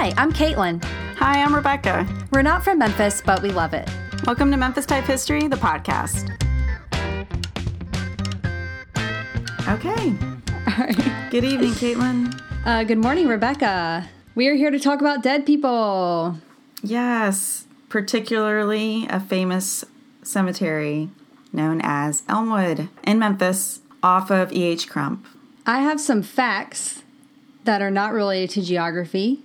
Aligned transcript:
Hi, 0.00 0.14
I'm 0.16 0.32
Caitlin. 0.32 0.80
Hi, 1.16 1.42
I'm 1.42 1.52
Rebecca. 1.52 2.06
We're 2.30 2.42
not 2.42 2.62
from 2.62 2.78
Memphis, 2.78 3.20
but 3.20 3.42
we 3.42 3.50
love 3.50 3.74
it. 3.74 3.90
Welcome 4.26 4.52
to 4.52 4.56
Memphis 4.56 4.86
Type 4.86 5.02
History, 5.02 5.48
the 5.48 5.56
podcast. 5.56 6.30
Okay. 9.66 10.14
Good 11.30 11.42
evening, 11.42 11.72
Caitlin. 11.72 12.40
Uh, 12.64 12.84
good 12.84 12.98
morning, 12.98 13.26
Rebecca. 13.26 14.08
We 14.36 14.46
are 14.46 14.54
here 14.54 14.70
to 14.70 14.78
talk 14.78 15.00
about 15.00 15.24
dead 15.24 15.44
people. 15.44 16.38
Yes, 16.80 17.66
particularly 17.88 19.08
a 19.10 19.18
famous 19.18 19.84
cemetery 20.22 21.10
known 21.52 21.80
as 21.82 22.22
Elmwood 22.28 22.88
in 23.02 23.18
Memphis 23.18 23.80
off 24.04 24.30
of 24.30 24.52
E.H. 24.52 24.88
Crump. 24.88 25.26
I 25.66 25.80
have 25.80 26.00
some 26.00 26.22
facts 26.22 27.02
that 27.64 27.82
are 27.82 27.90
not 27.90 28.12
related 28.12 28.50
to 28.50 28.62
geography, 28.62 29.42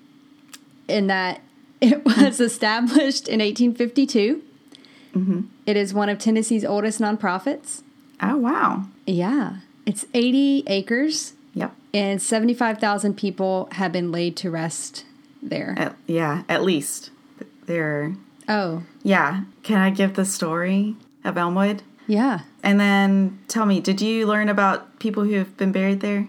in 0.88 1.08
that 1.08 1.42
it 1.82 2.04
was 2.06 2.40
established 2.40 3.28
in 3.28 3.40
1852. 3.40 4.42
Mm-hmm. 5.16 5.42
It 5.66 5.78
is 5.78 5.94
one 5.94 6.10
of 6.10 6.18
Tennessee's 6.18 6.66
oldest 6.66 7.00
nonprofits. 7.00 7.82
Oh, 8.22 8.38
wow. 8.38 8.86
Yeah, 9.06 9.58
it's 9.86 10.06
80 10.14 10.64
acres, 10.68 11.34
Yep. 11.54 11.74
and 11.94 12.22
75,000 12.22 13.16
people 13.16 13.68
have 13.74 13.92
been 13.92 14.12
laid 14.12 14.36
to 14.38 14.50
rest 14.50 15.06
there. 15.42 15.76
At, 15.78 15.96
yeah, 16.08 16.44
at 16.50 16.64
least. 16.64 17.12
There. 17.66 18.16
Oh, 18.50 18.84
Yeah. 19.04 19.44
Can 19.62 19.78
I 19.78 19.90
give 19.90 20.16
the 20.16 20.26
story 20.26 20.96
of 21.24 21.38
Elmwood? 21.38 21.82
yeah. 22.08 22.42
And 22.62 22.80
then 22.80 23.40
tell 23.48 23.66
me, 23.66 23.80
did 23.82 24.02
you 24.02 24.26
learn 24.26 24.48
about 24.50 25.00
people 25.00 25.24
who 25.26 25.34
have 25.34 25.56
been 25.58 25.72
buried 25.74 26.00
there? 26.00 26.28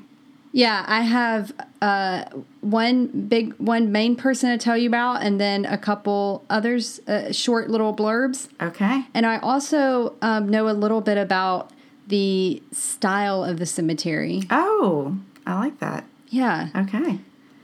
Yeah, 0.55 0.85
I 0.87 1.01
have 1.01 1.53
uh, 1.83 2.27
one 2.61 3.09
big, 3.09 3.55
one 3.55 3.91
main 3.91 4.15
person 4.15 4.51
to 4.51 4.57
tell 4.57 4.77
you 4.77 4.89
about, 4.89 5.21
and 5.25 5.41
then 5.41 5.65
a 5.65 5.77
couple 5.77 6.45
others, 6.49 7.01
uh, 7.09 7.33
short 7.33 7.71
little 7.71 7.93
blurbs. 7.93 8.47
Okay. 8.63 9.03
And 9.15 9.27
I 9.27 9.39
also 9.39 10.15
um, 10.23 10.49
know 10.49 10.69
a 10.69 10.71
little 10.71 11.01
bit 11.01 11.19
about 11.19 11.73
the 12.07 12.63
style 12.71 13.43
of 13.43 13.59
the 13.59 13.67
cemetery. 13.67 14.43
Oh, 14.49 15.19
I 15.45 15.59
like 15.59 15.81
that. 15.81 16.05
Yeah. 16.29 16.69
Okay. 16.73 17.19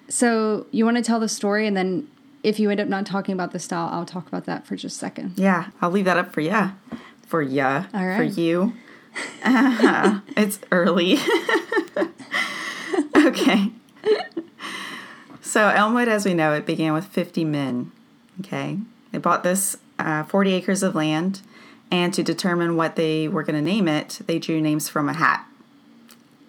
So 0.08 0.66
you 0.72 0.84
want 0.84 0.96
to 0.96 1.02
tell 1.04 1.20
the 1.20 1.28
story, 1.28 1.68
and 1.68 1.76
then 1.76 2.08
if 2.42 2.58
you 2.58 2.70
end 2.70 2.80
up 2.80 2.88
not 2.88 3.06
talking 3.06 3.34
about 3.34 3.52
the 3.52 3.60
style, 3.60 3.88
I'll 3.92 4.04
talk 4.04 4.26
about 4.26 4.46
that 4.46 4.66
for 4.66 4.74
just 4.74 4.96
a 4.96 4.98
second. 4.98 5.34
Yeah, 5.36 5.68
I'll 5.80 5.92
leave 5.92 6.06
that 6.06 6.16
up 6.16 6.32
for 6.32 6.40
ya. 6.40 6.72
For 7.24 7.40
ya. 7.40 7.84
All 7.94 8.00
For 8.00 8.22
right. 8.22 8.36
you. 8.36 8.72
it's 9.44 10.58
early. 10.72 11.18
okay. 13.40 13.70
So 15.42 15.66
Elmwood, 15.68 16.06
as 16.06 16.24
we 16.24 16.32
know, 16.32 16.52
it 16.52 16.64
began 16.64 16.92
with 16.92 17.06
50 17.06 17.44
men. 17.44 17.90
Okay. 18.38 18.78
They 19.10 19.18
bought 19.18 19.42
this 19.42 19.76
uh, 19.98 20.22
40 20.22 20.52
acres 20.52 20.84
of 20.84 20.94
land, 20.94 21.40
and 21.90 22.14
to 22.14 22.22
determine 22.22 22.76
what 22.76 22.94
they 22.94 23.26
were 23.26 23.42
going 23.42 23.56
to 23.56 23.62
name 23.62 23.88
it, 23.88 24.20
they 24.26 24.38
drew 24.38 24.60
names 24.60 24.88
from 24.88 25.08
a 25.08 25.12
hat. 25.12 25.44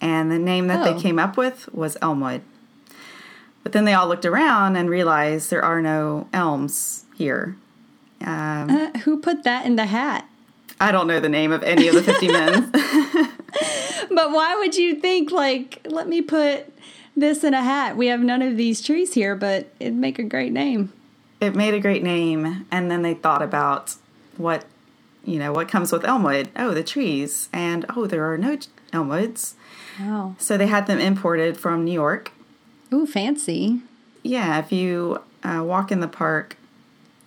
And 0.02 0.30
the 0.31 0.38
name 0.38 0.67
that 0.67 0.86
Oh. 0.88 0.94
they 0.94 1.02
came 1.02 1.17
up 1.17 1.36
with 1.36 1.67
was 1.73 1.98
Elmwood. 2.00 2.42
But 3.64 3.72
then 3.72 3.86
they 3.86 3.94
all 3.95 4.08
looked 4.08 4.26
around 4.26 4.76
and 4.76 4.88
realized 4.88 5.50
there 5.50 5.64
are 5.66 5.81
no 5.81 6.28
elms 6.31 7.05
here. 7.17 7.55
Um, 8.23 8.70
Uh, 8.70 8.92
who 9.00 9.17
put 9.20 9.44
that 9.45 9.66
in 9.66 9.78
the 9.78 9.86
hat? 9.88 10.28
I 10.80 10.92
don't 10.92 11.08
know 11.08 11.20
the 11.20 11.30
name 11.30 11.52
of 11.52 11.64
any 11.64 11.88
of 11.88 11.95
the 11.95 12.03
50 12.03 12.28
men. 12.28 12.72
But 14.14 14.31
why 14.31 14.55
would 14.58 14.76
you 14.76 14.95
think, 14.95 15.31
like, 15.31 15.80
let 15.89 16.08
me 16.08 16.22
put 16.22 16.66
this 17.16 17.44
in 17.44 17.54
a 17.54 17.62
hat? 17.64 17.98
We 17.98 18.08
have 18.08 18.22
none 18.22 18.42
of 18.42 18.58
these 18.58 18.82
trees 18.82 19.14
here, 19.14 19.36
but 19.36 19.70
it'd 19.80 19.95
make 19.95 20.20
a 20.20 20.23
great 20.23 20.52
name. 20.52 20.94
it 21.39 21.55
made 21.55 21.73
a 21.73 21.80
great 21.80 22.04
name, 22.04 22.66
and 22.72 22.89
then 22.92 23.02
they 23.02 23.14
thought 23.14 23.42
about 23.42 23.95
what, 24.38 24.66
you 25.26 25.39
know, 25.39 25.52
what 25.52 25.67
comes 25.67 25.92
with 25.92 26.04
Elmwood. 26.05 26.50
Oh, 26.55 26.73
the 26.73 26.83
trees. 26.83 27.50
And 27.52 27.86
oh, 27.95 28.05
there 28.08 28.32
are 28.32 28.38
no 28.38 28.58
Elmwoods. 28.94 29.54
Wow. 30.00 30.36
So 30.38 30.58
they 30.58 30.67
had 30.67 30.88
them 30.88 31.00
imported 31.00 31.58
from 31.58 31.83
New 31.83 31.92
York. 31.94 32.32
Ooh, 32.94 33.05
fancy. 33.05 33.82
Yeah, 34.23 34.60
if 34.60 34.71
you 34.71 35.21
uh, 35.44 35.64
walk 35.64 35.92
in 35.92 36.00
the 36.00 36.08
park 36.08 36.58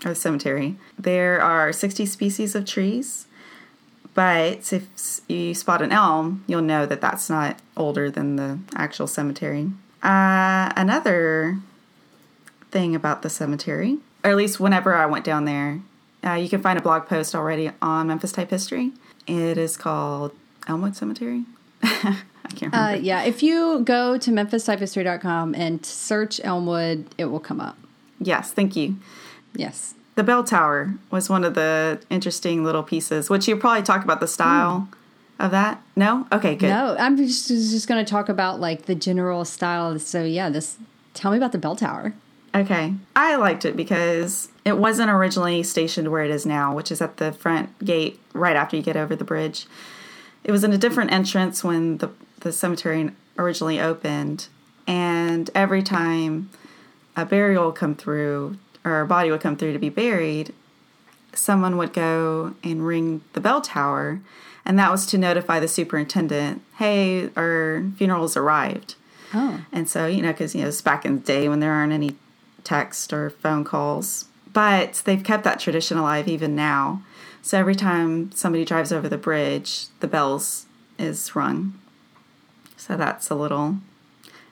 or 0.04 0.10
the 0.10 0.14
cemetery, 0.14 0.76
there 0.98 1.40
are 1.40 1.72
60 1.72 2.06
species 2.06 2.54
of 2.54 2.64
trees. 2.66 3.26
But 4.14 4.72
if 4.72 5.20
you 5.28 5.54
spot 5.54 5.82
an 5.82 5.90
elm, 5.92 6.44
you'll 6.46 6.62
know 6.62 6.86
that 6.86 7.00
that's 7.00 7.28
not 7.28 7.58
older 7.76 8.10
than 8.10 8.36
the 8.36 8.58
actual 8.76 9.06
cemetery. 9.06 9.70
Uh, 10.02 10.72
another 10.76 11.58
thing 12.70 12.94
about 12.94 13.22
the 13.22 13.30
cemetery, 13.30 13.98
or 14.22 14.30
at 14.30 14.36
least 14.36 14.60
whenever 14.60 14.94
I 14.94 15.06
went 15.06 15.24
down 15.24 15.44
there, 15.46 15.80
uh, 16.24 16.34
you 16.34 16.48
can 16.48 16.62
find 16.62 16.78
a 16.78 16.82
blog 16.82 17.06
post 17.06 17.34
already 17.34 17.70
on 17.82 18.06
Memphis 18.06 18.32
Type 18.32 18.50
History. 18.50 18.92
It 19.26 19.58
is 19.58 19.76
called 19.76 20.32
Elmwood 20.68 20.94
Cemetery. 20.94 21.44
I 21.82 22.22
can't 22.54 22.72
remember. 22.72 22.76
Uh, 22.76 22.94
yeah, 22.94 23.22
if 23.22 23.42
you 23.42 23.80
go 23.80 24.16
to 24.18 24.30
memphistypehistory.com 24.30 25.54
and 25.54 25.84
search 25.84 26.40
Elmwood, 26.44 27.06
it 27.18 27.26
will 27.26 27.40
come 27.40 27.60
up. 27.60 27.76
yes, 28.20 28.52
thank 28.52 28.76
you. 28.76 28.96
Yes. 29.54 29.94
The 30.14 30.22
bell 30.22 30.44
tower 30.44 30.94
was 31.10 31.28
one 31.28 31.44
of 31.44 31.54
the 31.54 32.00
interesting 32.08 32.62
little 32.64 32.82
pieces, 32.82 33.28
which 33.28 33.48
you 33.48 33.56
probably 33.56 33.82
talk 33.82 34.04
about 34.04 34.20
the 34.20 34.28
style 34.28 34.88
of 35.38 35.50
that. 35.50 35.82
No? 35.96 36.26
Okay, 36.30 36.54
good. 36.54 36.68
No, 36.68 36.96
I'm 36.98 37.16
just, 37.16 37.48
just 37.48 37.88
going 37.88 38.04
to 38.04 38.08
talk 38.08 38.28
about 38.28 38.60
like 38.60 38.86
the 38.86 38.94
general 38.94 39.44
style. 39.44 39.98
So, 39.98 40.22
yeah, 40.22 40.50
this 40.50 40.76
tell 41.14 41.32
me 41.32 41.36
about 41.36 41.52
the 41.52 41.58
bell 41.58 41.76
tower. 41.76 42.14
Okay. 42.54 42.94
I 43.16 43.34
liked 43.36 43.64
it 43.64 43.76
because 43.76 44.48
it 44.64 44.78
wasn't 44.78 45.10
originally 45.10 45.64
stationed 45.64 46.10
where 46.12 46.24
it 46.24 46.30
is 46.30 46.46
now, 46.46 46.74
which 46.74 46.92
is 46.92 47.02
at 47.02 47.16
the 47.16 47.32
front 47.32 47.76
gate 47.84 48.20
right 48.32 48.54
after 48.54 48.76
you 48.76 48.82
get 48.82 48.96
over 48.96 49.16
the 49.16 49.24
bridge. 49.24 49.66
It 50.44 50.52
was 50.52 50.62
in 50.62 50.72
a 50.72 50.78
different 50.78 51.10
entrance 51.10 51.64
when 51.64 51.98
the, 51.98 52.10
the 52.40 52.52
cemetery 52.52 53.10
originally 53.36 53.80
opened. 53.80 54.46
And 54.86 55.50
every 55.54 55.82
time 55.82 56.50
a 57.16 57.26
burial 57.26 57.72
come 57.72 57.96
through, 57.96 58.56
or 58.84 59.00
a 59.00 59.06
body 59.06 59.30
would 59.30 59.40
come 59.40 59.56
through 59.56 59.72
to 59.72 59.78
be 59.78 59.88
buried, 59.88 60.52
someone 61.32 61.76
would 61.76 61.92
go 61.92 62.54
and 62.62 62.86
ring 62.86 63.22
the 63.32 63.40
bell 63.40 63.60
tower. 63.60 64.20
And 64.64 64.78
that 64.78 64.90
was 64.90 65.04
to 65.06 65.18
notify 65.18 65.60
the 65.60 65.68
superintendent, 65.68 66.62
hey, 66.78 67.28
our 67.36 67.82
funeral's 67.96 68.36
arrived. 68.36 68.94
Oh, 69.34 69.60
And 69.72 69.88
so, 69.88 70.06
you 70.06 70.22
know, 70.22 70.32
because, 70.32 70.54
you 70.54 70.62
know, 70.62 70.68
it's 70.68 70.80
back 70.80 71.04
in 71.04 71.16
the 71.16 71.22
day 71.24 71.48
when 71.48 71.60
there 71.60 71.72
aren't 71.72 71.92
any 71.92 72.16
text 72.62 73.12
or 73.12 73.30
phone 73.30 73.64
calls. 73.64 74.26
But 74.52 75.02
they've 75.04 75.22
kept 75.22 75.44
that 75.44 75.58
tradition 75.60 75.98
alive 75.98 76.28
even 76.28 76.54
now. 76.54 77.02
So 77.42 77.58
every 77.58 77.74
time 77.74 78.30
somebody 78.32 78.64
drives 78.64 78.92
over 78.92 79.08
the 79.08 79.18
bridge, 79.18 79.86
the 80.00 80.06
bells 80.06 80.66
is 80.98 81.34
rung. 81.34 81.74
So 82.76 82.96
that's 82.96 83.28
a 83.28 83.34
little 83.34 83.78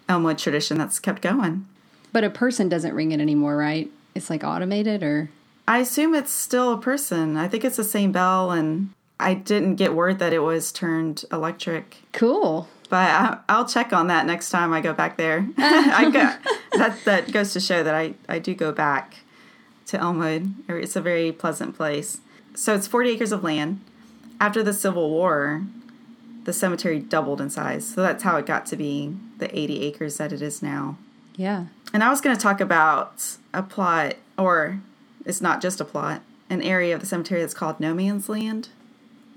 Elmwood 0.09 0.39
tradition 0.39 0.77
that's 0.79 0.99
kept 0.99 1.23
going. 1.23 1.67
but 2.13 2.25
a 2.25 2.29
person 2.31 2.69
doesn't 2.69 2.95
ring 2.95 3.13
it 3.13 3.21
anymore, 3.21 3.57
right? 3.57 3.89
It's 4.15 4.31
like 4.31 4.45
automated 4.45 5.03
or. 5.03 5.31
I 5.67 5.79
assume 5.79 6.15
it's 6.15 6.33
still 6.33 6.73
a 6.73 6.81
person. 6.81 7.37
I 7.37 7.49
think 7.49 7.65
it's 7.65 7.77
the 7.77 7.85
same 7.85 8.13
bell, 8.13 8.51
and 8.51 8.91
I 9.21 9.35
didn't 9.35 9.77
get 9.77 9.95
word 9.95 10.19
that 10.19 10.33
it 10.33 10.41
was 10.41 10.73
turned 10.73 11.25
electric. 11.31 11.99
Cool. 12.13 12.69
But 12.91 13.09
I, 13.09 13.39
I'll 13.49 13.67
check 13.67 13.93
on 13.93 14.09
that 14.09 14.27
next 14.27 14.51
time 14.51 14.73
I 14.73 14.81
go 14.81 14.93
back 14.93 15.17
there. 15.17 15.49
I 15.57 16.11
go, 16.11 16.79
that 16.79 16.99
that 17.05 17.33
goes 17.33 17.53
to 17.55 17.61
show 17.61 17.83
that 17.83 17.95
I, 17.95 18.15
I 18.29 18.39
do 18.39 18.55
go 18.55 18.73
back 18.73 19.19
to 19.87 19.99
Elmwood. 19.99 20.53
It's 20.69 20.97
a 20.97 21.01
very 21.01 21.33
pleasant 21.33 21.77
place. 21.77 22.21
So 22.55 22.75
it's 22.75 22.87
40 22.87 23.11
acres 23.11 23.33
of 23.33 23.43
land. 23.43 23.81
After 24.41 24.63
the 24.63 24.75
Civil 24.75 25.09
War, 25.09 25.63
the 26.45 26.53
cemetery 26.53 26.99
doubled 26.99 27.41
in 27.41 27.49
size. 27.49 27.87
So 27.87 28.03
that's 28.03 28.25
how 28.25 28.37
it 28.37 28.47
got 28.47 28.67
to 28.67 28.77
be 28.77 29.15
the 29.39 29.57
80 29.57 29.83
acres 29.83 30.17
that 30.17 30.33
it 30.33 30.43
is 30.43 30.63
now. 30.63 30.99
Yeah. 31.37 31.67
And 31.93 32.03
I 32.03 32.11
was 32.11 32.21
going 32.21 32.37
to 32.37 32.43
talk 32.43 32.61
about 32.61 33.37
a 33.53 33.63
plot, 33.63 34.15
or 34.39 34.81
it's 35.25 35.41
not 35.41 35.61
just 35.61 35.81
a 35.81 35.85
plot, 35.85 36.23
an 36.49 36.63
area 36.63 36.95
of 36.95 37.01
the 37.01 37.07
cemetery 37.07 37.41
that's 37.41 37.55
called 37.55 37.81
No 37.81 37.95
Man's 37.95 38.29
Land, 38.29 38.69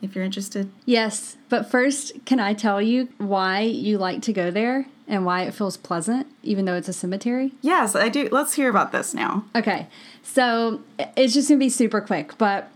if 0.01 0.15
you're 0.15 0.23
interested. 0.23 0.71
Yes. 0.85 1.37
But 1.49 1.69
first, 1.69 2.25
can 2.25 2.39
I 2.39 2.53
tell 2.53 2.81
you 2.81 3.09
why 3.17 3.61
you 3.61 3.97
like 3.97 4.21
to 4.23 4.33
go 4.33 4.51
there 4.51 4.85
and 5.07 5.25
why 5.25 5.43
it 5.43 5.53
feels 5.53 5.77
pleasant, 5.77 6.27
even 6.43 6.65
though 6.65 6.75
it's 6.75 6.87
a 6.87 6.93
cemetery? 6.93 7.51
Yes, 7.61 7.95
I 7.95 8.09
do. 8.09 8.29
Let's 8.31 8.53
hear 8.53 8.69
about 8.69 8.91
this 8.91 9.13
now. 9.13 9.45
Okay. 9.55 9.87
So 10.23 10.81
it's 10.97 11.33
just 11.33 11.49
going 11.49 11.59
to 11.59 11.65
be 11.65 11.69
super 11.69 12.01
quick, 12.01 12.37
but 12.37 12.69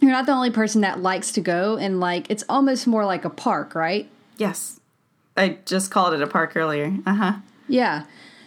you're 0.00 0.12
not 0.12 0.26
the 0.26 0.32
only 0.32 0.50
person 0.50 0.80
that 0.82 1.00
likes 1.00 1.32
to 1.32 1.40
go 1.40 1.76
and 1.76 2.00
like 2.00 2.30
it's 2.30 2.44
almost 2.48 2.86
more 2.86 3.04
like 3.04 3.24
a 3.24 3.30
park, 3.30 3.74
right? 3.74 4.08
Yes. 4.36 4.80
I 5.36 5.58
just 5.64 5.90
called 5.90 6.14
it 6.14 6.22
a 6.22 6.26
park 6.26 6.56
earlier. 6.56 6.96
Uh 7.04 7.14
huh. 7.14 7.32
Yeah. 7.68 8.04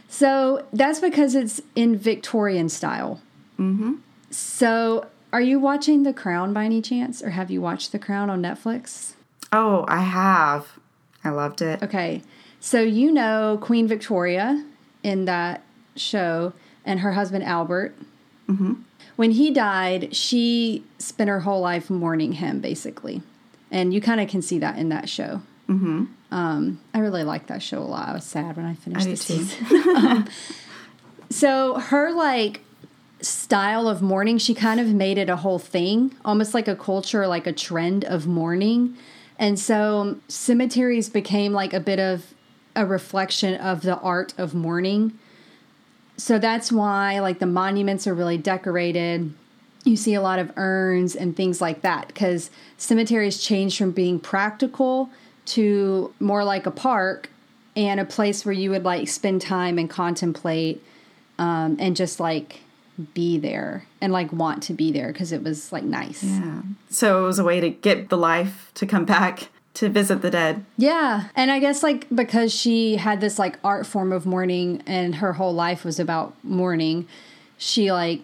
So 0.07 0.65
that's 0.71 0.99
because 0.99 1.35
it's 1.35 1.61
in 1.75 1.97
Victorian 1.97 2.69
style. 2.69 3.21
Mm-hmm. 3.59 3.95
So 4.29 5.07
are 5.33 5.41
you 5.41 5.59
watching 5.59 6.03
The 6.03 6.13
Crown 6.13 6.53
by 6.53 6.65
any 6.65 6.81
chance, 6.81 7.21
or 7.21 7.31
have 7.31 7.51
you 7.51 7.61
watched 7.61 7.91
The 7.91 7.99
Crown 7.99 8.29
on 8.29 8.41
Netflix? 8.41 9.13
Oh, 9.51 9.85
I 9.87 10.01
have. 10.01 10.67
I 11.23 11.29
loved 11.29 11.61
it. 11.61 11.83
Okay. 11.83 12.21
So 12.59 12.81
you 12.81 13.11
know 13.11 13.57
Queen 13.61 13.87
Victoria 13.87 14.65
in 15.03 15.25
that 15.25 15.63
show, 15.95 16.53
and 16.85 17.01
her 17.01 17.13
husband 17.13 17.43
Albert. 17.43 17.95
When 19.17 19.31
he 19.31 19.51
died, 19.51 20.15
she 20.15 20.83
spent 20.99 21.29
her 21.29 21.41
whole 21.41 21.59
life 21.59 21.89
mourning 21.89 22.33
him, 22.33 22.61
basically, 22.61 23.21
and 23.69 23.93
you 23.93 23.99
kind 23.99 24.21
of 24.21 24.29
can 24.29 24.41
see 24.41 24.59
that 24.59 24.77
in 24.77 24.89
that 24.89 25.09
show. 25.09 25.41
Mm-hmm. 25.69 26.05
Um, 26.31 26.79
I 26.93 26.99
really 26.99 27.23
liked 27.23 27.47
that 27.47 27.61
show 27.61 27.79
a 27.79 27.83
lot. 27.83 28.09
I 28.09 28.13
was 28.13 28.23
sad 28.23 28.57
when 28.57 28.65
I 28.65 28.73
finished 28.73 29.07
I 29.07 29.11
the 29.11 29.17
season. 29.17 29.65
Um, 29.95 30.27
so 31.29 31.75
her 31.75 32.11
like 32.13 32.61
style 33.21 33.87
of 33.87 34.01
mourning, 34.01 34.37
she 34.37 34.53
kind 34.53 34.79
of 34.79 34.87
made 34.93 35.17
it 35.17 35.29
a 35.29 35.37
whole 35.37 35.59
thing, 35.59 36.15
almost 36.23 36.53
like 36.53 36.67
a 36.67 36.75
culture, 36.75 37.27
like 37.27 37.47
a 37.47 37.53
trend 37.53 38.05
of 38.05 38.27
mourning. 38.27 38.95
And 39.39 39.59
so 39.59 40.17
cemeteries 40.27 41.09
became 41.09 41.53
like 41.53 41.73
a 41.73 41.79
bit 41.79 41.99
of 41.99 42.33
a 42.75 42.85
reflection 42.85 43.55
of 43.55 43.81
the 43.81 43.97
art 43.99 44.33
of 44.37 44.53
mourning. 44.53 45.17
So 46.17 46.39
that's 46.39 46.71
why 46.71 47.19
like 47.19 47.39
the 47.39 47.45
monuments 47.45 48.07
are 48.07 48.13
really 48.13 48.37
decorated. 48.37 49.33
You 49.83 49.95
see 49.95 50.13
a 50.13 50.21
lot 50.21 50.39
of 50.39 50.51
urns 50.57 51.15
and 51.15 51.35
things 51.35 51.61
like 51.61 51.81
that 51.81 52.07
because 52.07 52.49
cemeteries 52.77 53.41
changed 53.41 53.77
from 53.77 53.91
being 53.91 54.19
practical 54.19 55.09
to 55.47 56.13
more 56.19 56.43
like 56.43 56.65
a 56.65 56.71
park 56.71 57.29
and 57.75 57.99
a 57.99 58.05
place 58.05 58.45
where 58.45 58.53
you 58.53 58.71
would 58.71 58.83
like 58.83 59.07
spend 59.07 59.41
time 59.41 59.77
and 59.77 59.89
contemplate 59.89 60.83
um, 61.39 61.77
and 61.79 61.95
just 61.95 62.19
like 62.19 62.61
be 63.13 63.37
there 63.37 63.85
and 64.01 64.11
like 64.11 64.31
want 64.33 64.63
to 64.63 64.73
be 64.73 64.91
there 64.91 65.11
because 65.11 65.31
it 65.31 65.43
was 65.43 65.71
like 65.71 65.83
nice. 65.83 66.23
Yeah. 66.23 66.61
So 66.89 67.23
it 67.23 67.27
was 67.27 67.39
a 67.39 67.43
way 67.43 67.59
to 67.59 67.69
get 67.69 68.09
the 68.09 68.17
life 68.17 68.71
to 68.75 68.85
come 68.85 69.05
back 69.05 69.49
to 69.75 69.89
visit 69.89 70.23
the 70.23 70.31
dead. 70.31 70.65
Yeah. 70.77 71.29
And 71.35 71.51
I 71.51 71.59
guess 71.59 71.83
like 71.83 72.07
because 72.13 72.51
she 72.51 72.95
had 72.95 73.21
this 73.21 73.37
like 73.37 73.59
art 73.63 73.85
form 73.85 74.11
of 74.11 74.25
mourning 74.25 74.81
and 74.87 75.15
her 75.15 75.33
whole 75.33 75.53
life 75.53 75.85
was 75.85 75.99
about 75.99 76.33
mourning, 76.43 77.07
she 77.59 77.91
like 77.91 78.21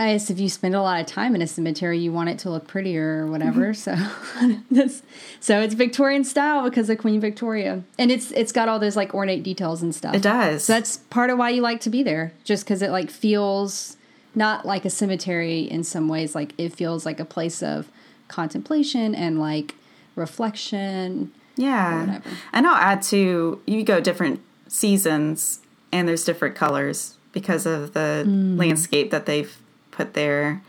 I 0.00 0.14
guess 0.14 0.30
if 0.30 0.40
you 0.40 0.48
spend 0.48 0.74
a 0.74 0.80
lot 0.80 0.98
of 0.98 1.06
time 1.06 1.34
in 1.34 1.42
a 1.42 1.46
cemetery, 1.46 1.98
you 1.98 2.10
want 2.10 2.30
it 2.30 2.38
to 2.40 2.50
look 2.50 2.66
prettier 2.66 3.22
or 3.22 3.26
whatever. 3.26 3.74
Mm-hmm. 3.74 4.50
So 4.50 4.62
this 4.70 5.02
so 5.40 5.60
it's 5.60 5.74
Victorian 5.74 6.24
style 6.24 6.64
because 6.64 6.88
of 6.88 6.96
Queen 6.96 7.20
Victoria. 7.20 7.82
And 7.98 8.10
it's 8.10 8.30
it's 8.30 8.50
got 8.50 8.66
all 8.66 8.78
those 8.78 8.96
like 8.96 9.12
ornate 9.12 9.42
details 9.42 9.82
and 9.82 9.94
stuff. 9.94 10.14
It 10.14 10.22
does. 10.22 10.64
So 10.64 10.72
that's 10.72 10.96
part 11.10 11.28
of 11.28 11.36
why 11.36 11.50
you 11.50 11.60
like 11.60 11.82
to 11.82 11.90
be 11.90 12.02
there, 12.02 12.32
just 12.44 12.64
because 12.64 12.80
it 12.80 12.90
like 12.90 13.10
feels 13.10 13.98
not 14.34 14.64
like 14.64 14.86
a 14.86 14.90
cemetery 14.90 15.60
in 15.60 15.84
some 15.84 16.08
ways. 16.08 16.34
Like 16.34 16.54
it 16.56 16.70
feels 16.70 17.04
like 17.04 17.20
a 17.20 17.26
place 17.26 17.62
of 17.62 17.90
contemplation 18.26 19.14
and 19.14 19.38
like 19.38 19.74
reflection. 20.16 21.30
Yeah. 21.56 22.22
And 22.54 22.66
I'll 22.66 22.74
add 22.74 23.02
to 23.02 23.60
you 23.66 23.84
go 23.84 24.00
different 24.00 24.40
seasons 24.66 25.60
and 25.92 26.08
there's 26.08 26.24
different 26.24 26.54
colors 26.54 27.18
because 27.32 27.66
of 27.66 27.92
the 27.92 28.24
mm. 28.26 28.58
landscape 28.58 29.10
that 29.10 29.26
they've 29.26 29.60
put 30.00 30.14
there. 30.14 30.62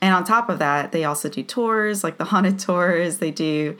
And 0.00 0.14
on 0.14 0.24
top 0.24 0.48
of 0.48 0.58
that, 0.58 0.92
they 0.92 1.04
also 1.04 1.28
do 1.28 1.42
tours, 1.42 2.04
like 2.04 2.18
the 2.18 2.24
haunted 2.32 2.58
tours. 2.58 3.18
They 3.18 3.30
do, 3.30 3.76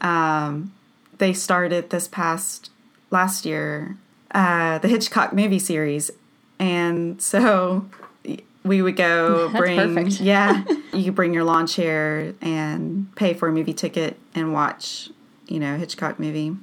um, 0.00 0.72
they 1.18 1.32
started 1.32 1.90
this 1.90 2.08
past 2.08 2.70
last 3.10 3.44
year, 3.44 3.96
uh, 4.32 4.78
the 4.78 4.88
Hitchcock 4.88 5.32
movie 5.32 5.58
series. 5.58 6.10
And 6.58 7.20
so 7.20 7.86
we 8.64 8.82
would 8.82 8.96
go 8.96 9.48
That's 9.52 9.58
bring, 9.58 9.76
perfect. 9.94 10.20
yeah, 10.20 10.64
you 10.92 11.04
could 11.04 11.14
bring 11.14 11.32
your 11.34 11.44
lawn 11.44 11.66
chair 11.66 12.34
and 12.40 13.14
pay 13.14 13.34
for 13.34 13.48
a 13.48 13.52
movie 13.52 13.74
ticket 13.74 14.18
and 14.34 14.52
watch, 14.52 15.10
you 15.46 15.60
know, 15.60 15.76
Hitchcock 15.76 16.18
movie. 16.18 16.56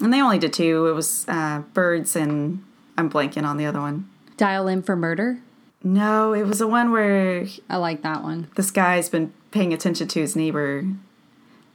And 0.00 0.14
they 0.14 0.22
only 0.22 0.38
did 0.38 0.54
two. 0.54 0.86
It 0.86 0.92
was 0.92 1.26
uh, 1.28 1.62
Birds 1.74 2.16
and 2.16 2.64
I'm 2.96 3.10
blanking 3.10 3.44
on 3.44 3.58
the 3.58 3.66
other 3.66 3.80
one. 3.80 4.08
Dial 4.38 4.68
M 4.68 4.82
for 4.82 4.96
Murder. 4.96 5.40
No, 5.82 6.32
it 6.34 6.42
was 6.46 6.58
the 6.58 6.66
one 6.66 6.90
where 6.92 7.46
I 7.68 7.76
like 7.76 8.02
that 8.02 8.22
one. 8.22 8.48
this 8.56 8.70
guy's 8.70 9.08
been 9.08 9.32
paying 9.50 9.72
attention 9.72 10.08
to 10.08 10.20
his 10.20 10.36
neighbor 10.36 10.82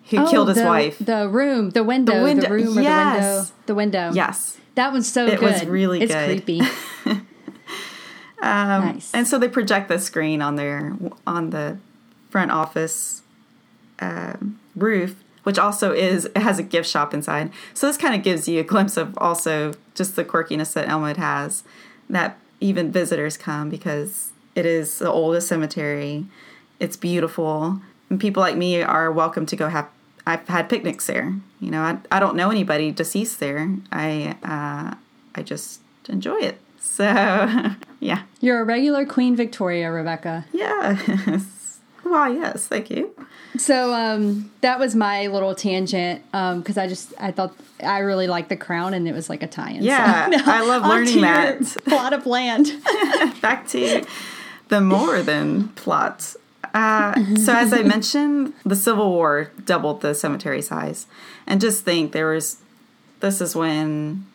who 0.10 0.30
killed 0.30 0.50
his 0.50 0.58
Oh, 0.60 0.62
the, 0.62 0.68
wife. 0.68 0.98
The 1.00 1.28
room, 1.28 1.72
the 1.72 1.84
window, 1.84 2.18
the, 2.20 2.24
window- 2.24 2.50
room, 2.50 2.78
or 2.78 2.82
yes. 2.82 3.16
the 3.16 3.26
window, 3.26 3.52
the 3.66 3.76
window. 3.76 4.12
yes. 4.14 4.58
that 4.76 4.92
one's 4.94 5.12
so 5.12 5.26
It 5.26 5.40
good. 5.40 5.50
It 5.50 5.54
was 5.54 5.66
really 5.66 6.02
it's 6.02 6.14
good. 6.14 6.44
creepy. 6.44 6.62
Um, 8.42 8.86
nice. 8.96 9.12
And 9.14 9.28
so 9.28 9.40
they 9.40 9.48
project 9.48 9.88
the 9.88 9.98
screen 9.98 10.42
on 10.42 10.56
their 10.56 10.96
on 11.26 11.50
the 11.50 11.78
front 12.30 12.52
office 12.52 13.24
um, 14.00 14.60
roof, 14.76 15.16
which 15.44 15.58
also 15.58 15.94
is 15.94 16.26
it 16.26 16.38
has 16.38 16.60
a 16.60 16.64
gift 16.64 16.88
shop 16.88 17.14
inside. 17.14 17.50
So 17.74 17.88
this 17.88 17.98
kind 17.98 18.14
of 18.14 18.22
gives 18.22 18.48
you 18.48 18.60
a 18.60 18.64
glimpse 18.64 18.98
of 18.98 19.18
also 19.18 19.74
just 19.96 20.16
the 20.16 20.24
quirkiness 20.26 20.74
that 20.74 20.88
Elmwood 20.88 21.18
has. 21.18 21.64
That 22.10 22.38
even 22.66 22.92
visitors 22.92 23.38
come 23.38 23.70
because 23.70 24.32
it 24.56 24.66
is 24.66 25.00
the 25.00 25.12
oldest 25.12 25.48
cemetery. 25.48 26.26
It's 26.80 26.98
beautiful, 26.98 27.80
and 28.10 28.20
people 28.20 28.42
like 28.42 28.58
me 28.58 28.82
are 28.82 29.12
welcome 29.12 29.46
to 29.46 29.56
go 29.56 29.70
have. 29.70 29.88
I've 30.28 30.48
had 30.48 30.70
picnics 30.70 31.06
there. 31.06 31.36
You 31.60 31.72
know, 31.72 31.82
I, 31.82 32.00
I 32.12 32.20
don't 32.20 32.36
know 32.36 32.50
anybody 32.50 32.92
deceased 32.92 33.40
there. 33.40 33.70
I 33.92 34.36
uh, 34.44 34.96
I 35.36 35.44
just 35.44 35.82
enjoy 36.10 36.38
it. 36.38 36.60
So 36.80 37.04
yeah. 38.00 38.24
You're 38.42 38.62
a 38.62 38.64
regular 38.64 39.06
Queen 39.06 39.36
Victoria, 39.36 39.92
Rebecca. 39.92 40.46
Yes. 40.52 41.46
Why, 42.06 42.30
yes, 42.30 42.68
thank 42.68 42.92
you. 42.92 43.12
So 43.58 43.92
um, 43.94 44.52
that 44.62 44.78
was 44.80 44.96
my 44.96 45.26
little 45.28 45.56
tangent 45.56 46.24
because 46.32 46.78
I 46.78 46.88
just 46.88 47.14
I 47.20 47.32
thought 47.32 47.56
I 47.82 48.00
really 48.00 48.28
liked 48.28 48.50
the 48.50 48.58
crown 48.58 48.94
and 48.94 49.08
it 49.08 49.14
was 49.14 49.28
like 49.28 49.42
a 49.42 49.48
tie-in. 49.48 49.82
So, 49.82 49.86
Yeah, 49.86 50.30
I 50.46 50.64
love 50.66 50.84
learning 50.84 51.22
that. 51.22 51.62
plot 51.86 52.14
of 52.14 52.28
land. 52.28 52.72
Back 53.42 53.68
to 53.70 54.06
the 54.68 54.82
more 54.82 55.24
than 55.24 55.70
plot. 55.70 56.36
Uh, 56.76 57.16
so, 57.38 57.54
as 57.54 57.74
I 57.74 57.82
mentioned, 57.84 58.54
the 58.66 58.76
Civil 58.76 59.10
War 59.10 59.50
doubled 59.66 60.02
the 60.02 60.14
cemetery 60.14 60.62
size. 60.62 61.08
And 61.48 61.62
just 61.62 61.86
think 61.86 62.12
there 62.12 62.32
was, 62.32 62.58
this 63.22 63.40
is 63.40 63.56
when 63.56 64.26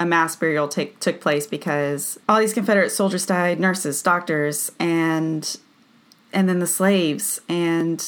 a 0.00 0.04
mass 0.04 0.34
burial 0.36 0.68
take, 0.68 0.98
took 1.00 1.20
place 1.20 1.46
because 1.46 2.18
all 2.28 2.40
these 2.40 2.52
Confederate 2.52 2.90
soldiers 2.90 3.24
died, 3.24 3.60
nurses, 3.60 4.02
doctors, 4.02 4.72
and 4.78 5.56
and 6.36 6.50
then 6.50 6.58
the 6.58 6.66
slaves. 6.66 7.40
And 7.48 8.06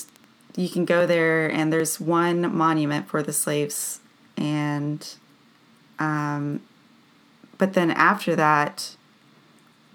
you 0.55 0.69
can 0.69 0.85
go 0.85 1.07
there, 1.07 1.51
and 1.51 1.73
there's 1.73 1.99
one 1.99 2.55
monument 2.55 3.08
for 3.08 3.23
the 3.23 3.32
slaves, 3.32 4.01
and 4.37 5.05
um, 5.99 6.61
but 7.56 7.73
then 7.73 7.91
after 7.91 8.37
that 8.37 8.94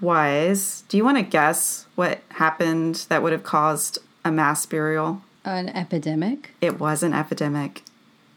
was, 0.01 0.83
do 0.89 0.97
you 0.97 1.05
want 1.05 1.17
to 1.17 1.23
guess 1.23 1.85
what 1.95 2.21
happened 2.29 3.05
that 3.07 3.21
would 3.21 3.31
have 3.31 3.43
caused 3.43 3.99
a 4.25 4.31
mass 4.31 4.65
burial? 4.65 5.21
An 5.45 5.69
epidemic. 5.69 6.51
It 6.59 6.79
was 6.79 7.03
an 7.03 7.13
epidemic. 7.13 7.83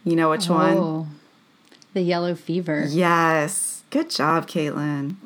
You 0.05 0.15
know 0.15 0.31
which 0.31 0.49
one? 0.49 0.77
Oh, 0.77 1.07
the 1.95 2.03
yellow 2.03 2.35
fever. 2.35 2.87
Yes. 2.89 3.83
Good 3.91 4.11
job, 4.11 4.47
Caitlin. 4.49 5.17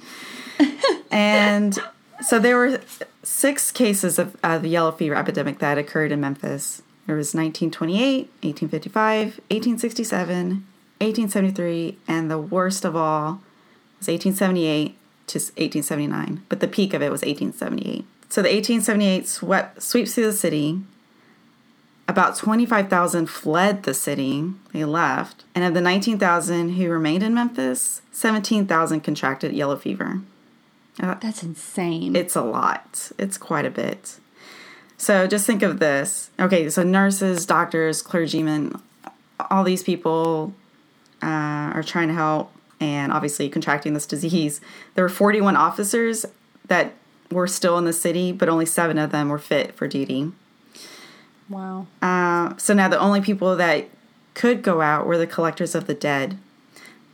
and 1.10 1.78
so 2.22 2.38
there 2.38 2.56
were 2.56 2.80
six 3.22 3.70
cases 3.72 4.18
of, 4.18 4.36
of 4.42 4.62
the 4.62 4.68
yellow 4.68 4.92
fever 4.92 5.14
epidemic 5.14 5.58
that 5.58 5.78
occurred 5.78 6.12
in 6.12 6.20
Memphis. 6.20 6.82
There 7.06 7.16
was 7.16 7.34
1928, 7.34 8.30
1855, 8.42 9.40
1867, 9.48 10.66
1873, 10.98 11.98
and 12.06 12.30
the 12.30 12.38
worst 12.38 12.84
of 12.84 12.94
all 12.94 13.40
was 13.98 14.08
1878 14.08 14.96
to 15.28 15.38
1879. 15.38 16.44
But 16.48 16.60
the 16.60 16.68
peak 16.68 16.94
of 16.94 17.02
it 17.02 17.10
was 17.10 17.22
1878. 17.22 18.04
So 18.28 18.42
the 18.42 18.48
1878 18.48 19.26
swept, 19.28 19.82
sweeps 19.82 20.14
through 20.14 20.26
the 20.26 20.32
city. 20.32 20.80
About 22.06 22.36
25,000 22.36 23.26
fled 23.26 23.84
the 23.84 23.94
city. 23.94 24.52
They 24.72 24.84
left. 24.84 25.44
And 25.54 25.64
of 25.64 25.74
the 25.74 25.80
19,000 25.80 26.74
who 26.74 26.90
remained 26.90 27.22
in 27.22 27.34
Memphis, 27.34 28.02
17,000 28.12 29.00
contracted 29.00 29.52
yellow 29.52 29.76
fever. 29.76 30.20
That's 31.00 31.42
insane. 31.42 32.14
It's 32.14 32.36
a 32.36 32.42
lot. 32.42 33.10
It's 33.18 33.38
quite 33.38 33.64
a 33.64 33.70
bit. 33.70 34.18
So 34.96 35.26
just 35.26 35.46
think 35.46 35.62
of 35.62 35.78
this. 35.78 36.30
Okay, 36.38 36.68
so 36.68 36.82
nurses, 36.82 37.46
doctors, 37.46 38.02
clergymen, 38.02 38.80
all 39.50 39.64
these 39.64 39.82
people 39.82 40.52
uh, 41.22 41.26
are 41.26 41.82
trying 41.82 42.08
to 42.08 42.14
help 42.14 42.52
and 42.80 43.12
obviously 43.12 43.48
contracting 43.48 43.94
this 43.94 44.06
disease. 44.06 44.60
There 44.94 45.04
were 45.04 45.08
41 45.08 45.56
officers 45.56 46.26
that 46.66 46.94
were 47.30 47.46
still 47.46 47.78
in 47.78 47.84
the 47.84 47.92
city, 47.92 48.32
but 48.32 48.48
only 48.48 48.66
seven 48.66 48.98
of 48.98 49.10
them 49.10 49.28
were 49.28 49.38
fit 49.38 49.74
for 49.74 49.86
duty. 49.86 50.32
wow. 51.48 51.86
Uh, 52.02 52.56
so 52.56 52.74
now 52.74 52.88
the 52.88 52.98
only 52.98 53.20
people 53.20 53.56
that 53.56 53.88
could 54.34 54.62
go 54.62 54.80
out 54.80 55.06
were 55.06 55.18
the 55.18 55.26
collectors 55.26 55.74
of 55.74 55.86
the 55.86 55.94
dead. 55.94 56.38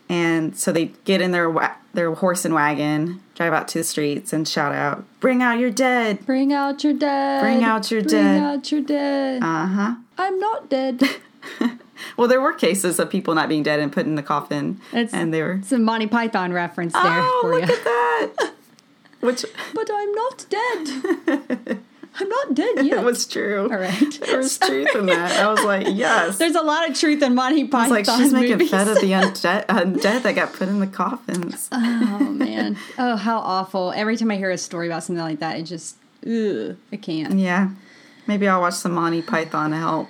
And 0.09 0.57
so 0.57 0.71
they 0.73 0.93
get 1.05 1.21
in 1.21 1.33
their 1.33 1.51
wa- 1.51 1.73
their 1.95 2.13
horse 2.15 2.45
and 2.45 2.55
wagon, 2.55 3.21
drive 3.35 3.53
out 3.53 3.67
to 3.69 3.79
the 3.79 3.85
streets, 3.85 4.33
and 4.33 4.47
shout 4.47 4.73
out, 4.73 5.05
"Bring 5.21 5.43
out 5.43 5.59
your 5.59 5.71
dead!" 5.71 6.25
Bring 6.25 6.53
out 6.53 6.85
your 6.85 6.93
dead. 6.93 7.43
Bring 7.43 7.65
out 7.65 7.91
your 7.91 8.03
Bring 8.03 8.11
dead. 8.13 8.39
Bring 8.41 8.45
out 8.45 8.73
your 8.73 8.81
dead. 8.83 9.43
Uh 9.43 9.67
huh. 9.67 9.95
I'm 10.19 10.39
not 10.39 10.69
dead. 10.69 11.03
Well, 12.19 12.29
there 12.29 12.43
were 12.43 12.53
cases 12.53 12.99
of 12.99 13.09
people 13.09 13.35
not 13.35 13.49
being 13.49 13.63
dead 13.63 13.81
and 13.81 13.91
put 13.91 14.05
in 14.05 14.17
the 14.17 14.23
coffin, 14.23 14.81
It's- 14.93 15.15
and 15.15 15.33
they 15.33 15.43
were. 15.43 15.61
some 15.65 15.83
Monty 15.83 16.07
Python 16.07 16.53
reference 16.53 16.93
there 16.93 17.03
Oh, 17.05 17.39
for 17.41 17.55
look 17.59 17.67
you. 17.69 17.75
at 17.75 17.85
that! 17.85 18.53
Which 19.21 19.45
but 19.75 19.91
I'm 19.93 20.13
not 20.13 20.47
dead. 20.51 21.79
I'm 22.19 22.29
not 22.29 22.55
dead 22.55 22.77
yet. 22.87 22.99
it 22.99 23.05
was 23.05 23.27
true. 23.27 23.63
All 23.71 23.79
right. 23.79 24.21
There 24.27 24.39
was 24.39 24.59
truth 24.59 24.95
in 24.95 25.07
that. 25.07 25.39
I 25.41 25.51
was 25.51 25.63
like, 25.65 25.87
yes. 25.91 26.39
There's 26.39 26.55
a 26.55 26.63
lot 26.63 26.89
of 26.89 26.99
truth 26.99 27.23
in 27.23 27.35
Monty 27.35 27.67
Python 27.69 27.97
It's 27.99 28.09
like 28.09 28.19
she's 28.19 28.33
making 28.33 28.53
movies. 28.53 28.71
fun 28.71 28.89
of 28.89 28.97
the 28.97 29.13
undead, 29.13 29.67
undead 29.67 30.23
that 30.23 30.35
got 30.35 30.53
put 30.53 30.69
in 30.69 30.81
the 30.81 30.87
coffins. 30.87 31.69
oh 31.73 32.19
man. 32.31 32.77
Oh, 32.99 33.17
how 33.17 33.39
awful. 33.39 33.93
Every 33.95 34.17
time 34.17 34.31
I 34.31 34.37
hear 34.37 34.51
a 34.51 34.59
story 34.59 34.87
about 34.89 35.05
something 35.05 35.23
like 35.25 35.41
that, 35.41 35.59
it 35.59 35.63
just 35.65 35.97
ugh, 36.27 36.77
I 36.93 36.97
can't. 36.97 37.39
Yeah. 37.39 37.71
Maybe 38.27 38.49
I'll 38.49 38.61
watch 38.61 38.75
some 38.75 38.93
Monty 38.93 39.23
Python 39.23 39.71
to 39.71 39.77
help. 39.77 40.09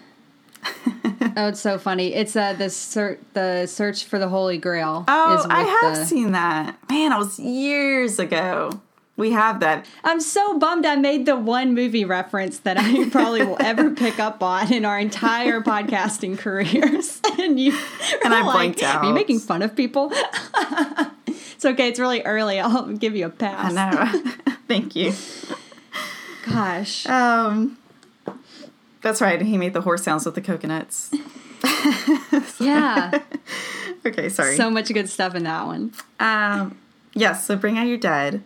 Oh, 1.37 1.49
it's 1.49 1.61
so 1.61 1.79
funny. 1.79 2.15
It's 2.15 2.35
uh 2.35 2.55
the 2.55 2.71
ser- 2.71 3.19
the 3.35 3.67
search 3.67 4.05
for 4.05 4.19
the 4.19 4.29
Holy 4.29 4.59
Grail. 4.59 5.05
Oh, 5.07 5.39
is 5.39 5.47
I 5.47 5.63
have 5.63 5.97
the- 5.97 6.05
seen 6.05 6.33
that. 6.33 6.77
Man, 6.89 7.13
it 7.13 7.19
was 7.19 7.39
years 7.39 8.19
ago. 8.19 8.81
We 9.17 9.33
have 9.33 9.61
that. 9.61 9.87
I'm 10.05 10.21
so 10.21 10.59
bummed 10.59 10.85
I 10.85 10.97
made 10.97 11.25
the 11.25 11.37
one 11.37 11.75
movie 11.75 12.05
reference 12.05 12.59
that 12.61 12.77
I 12.79 13.09
probably 13.09 13.45
will 13.45 13.57
ever 13.61 13.91
pick 13.95 14.19
up 14.19 14.43
on 14.43 14.71
in 14.73 14.85
our 14.85 14.99
entire 14.99 15.61
podcasting 15.61 16.39
careers. 16.39 17.21
And 17.39 17.61
you 17.61 17.79
And 18.25 18.35
I 18.35 18.43
like, 18.43 18.55
blanked 18.55 18.83
Are 18.83 19.05
you 19.05 19.13
making 19.13 19.41
fun 19.41 19.63
of 19.63 19.77
people? 19.77 20.11
it's 21.27 21.65
okay. 21.65 21.89
It's 21.89 22.01
really 22.01 22.23
early. 22.23 22.59
I'll 22.59 22.87
give 22.89 23.15
you 23.15 23.27
a 23.27 23.31
pass. 23.31 23.73
I 23.75 23.91
know. 23.91 24.55
Thank 24.67 24.97
you. 24.97 25.13
Gosh. 26.47 27.07
Um, 27.07 27.79
that's 29.03 29.21
right. 29.21 29.41
He 29.41 29.57
made 29.59 29.75
the 29.75 29.83
horse 29.83 30.03
sounds 30.03 30.25
with 30.25 30.35
the 30.35 30.41
coconuts. 30.41 31.13
Yeah. 32.59 33.23
Okay, 34.05 34.29
sorry. 34.29 34.57
so 34.57 34.71
much 34.71 34.93
good 34.93 35.09
stuff 35.09 35.35
in 35.35 35.45
that 35.45 35.67
one. 35.67 35.93
Um, 36.21 36.79
yes, 37.15 37.45
so 37.47 37.57
bring 37.57 37.77
out 37.77 37.87
your 37.87 37.99
dead. 37.99 38.43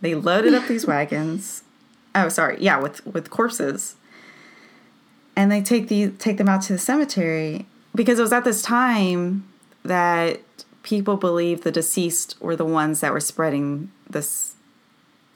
They 0.00 0.14
loaded 0.14 0.54
up 0.54 0.66
these 0.66 0.86
wagons. 0.86 1.62
Oh, 2.14 2.28
sorry. 2.28 2.56
Yeah, 2.60 2.80
with 2.80 3.04
with 3.06 3.30
corpses. 3.30 3.96
And 5.36 5.50
they 5.50 5.62
take 5.62 5.88
the 5.88 6.10
take 6.10 6.38
them 6.38 6.48
out 6.48 6.62
to 6.62 6.72
the 6.72 6.78
cemetery 6.78 7.66
because 7.94 8.18
it 8.18 8.22
was 8.22 8.32
at 8.32 8.44
this 8.44 8.62
time 8.62 9.48
that 9.84 10.40
people 10.82 11.16
believed 11.16 11.62
the 11.62 11.72
deceased 11.72 12.36
were 12.40 12.56
the 12.56 12.64
ones 12.64 13.00
that 13.00 13.12
were 13.12 13.20
spreading 13.20 13.90
this 14.08 14.54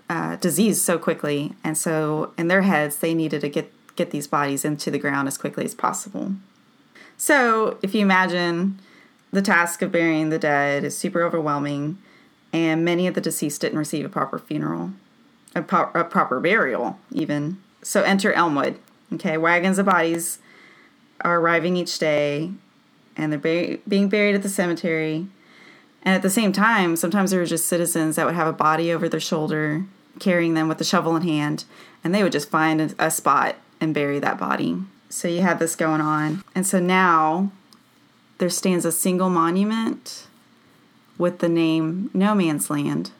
uh, 0.08 0.36
disease 0.36 0.82
so 0.82 0.98
quickly, 0.98 1.52
and 1.62 1.78
so 1.78 2.32
in 2.36 2.48
their 2.48 2.62
heads 2.62 2.96
they 2.96 3.14
needed 3.14 3.40
to 3.40 3.48
get 3.48 3.72
get 3.96 4.10
these 4.10 4.26
bodies 4.26 4.64
into 4.64 4.90
the 4.90 4.98
ground 4.98 5.28
as 5.28 5.38
quickly 5.38 5.64
as 5.64 5.74
possible. 5.74 6.32
So, 7.16 7.78
if 7.82 7.94
you 7.94 8.02
imagine 8.02 8.80
the 9.30 9.42
task 9.42 9.82
of 9.82 9.92
burying 9.92 10.30
the 10.30 10.38
dead 10.38 10.84
is 10.84 10.96
super 10.98 11.22
overwhelming, 11.22 11.98
and 12.54 12.84
many 12.84 13.08
of 13.08 13.14
the 13.14 13.20
deceased 13.20 13.60
didn't 13.60 13.78
receive 13.78 14.04
a 14.04 14.08
proper 14.08 14.38
funeral, 14.38 14.92
a, 15.56 15.60
pro- 15.60 15.90
a 15.92 16.04
proper 16.04 16.38
burial, 16.38 17.00
even. 17.10 17.60
So, 17.82 18.02
enter 18.02 18.32
Elmwood. 18.32 18.78
Okay, 19.12 19.36
wagons 19.36 19.78
of 19.78 19.86
bodies 19.86 20.38
are 21.22 21.40
arriving 21.40 21.76
each 21.76 21.98
day, 21.98 22.52
and 23.16 23.32
they're 23.32 23.78
being 23.88 24.08
buried 24.08 24.36
at 24.36 24.42
the 24.42 24.48
cemetery. 24.48 25.26
And 26.02 26.14
at 26.14 26.22
the 26.22 26.30
same 26.30 26.52
time, 26.52 26.94
sometimes 26.94 27.32
there 27.32 27.40
were 27.40 27.46
just 27.46 27.66
citizens 27.66 28.16
that 28.16 28.24
would 28.24 28.36
have 28.36 28.46
a 28.46 28.52
body 28.52 28.92
over 28.92 29.08
their 29.08 29.20
shoulder, 29.20 29.84
carrying 30.20 30.54
them 30.54 30.68
with 30.68 30.80
a 30.80 30.84
shovel 30.84 31.16
in 31.16 31.22
hand, 31.22 31.64
and 32.04 32.14
they 32.14 32.22
would 32.22 32.32
just 32.32 32.50
find 32.50 32.80
a, 32.80 32.94
a 32.98 33.10
spot 33.10 33.56
and 33.80 33.92
bury 33.92 34.20
that 34.20 34.38
body. 34.38 34.76
So 35.08 35.26
you 35.26 35.42
have 35.42 35.58
this 35.58 35.74
going 35.74 36.00
on. 36.00 36.44
And 36.54 36.64
so 36.66 36.78
now 36.78 37.50
there 38.38 38.50
stands 38.50 38.84
a 38.84 38.92
single 38.92 39.28
monument 39.28 40.28
with 41.18 41.38
the 41.38 41.48
name 41.48 42.10
No 42.12 42.34
Man's 42.34 42.70
Land. 42.70 43.10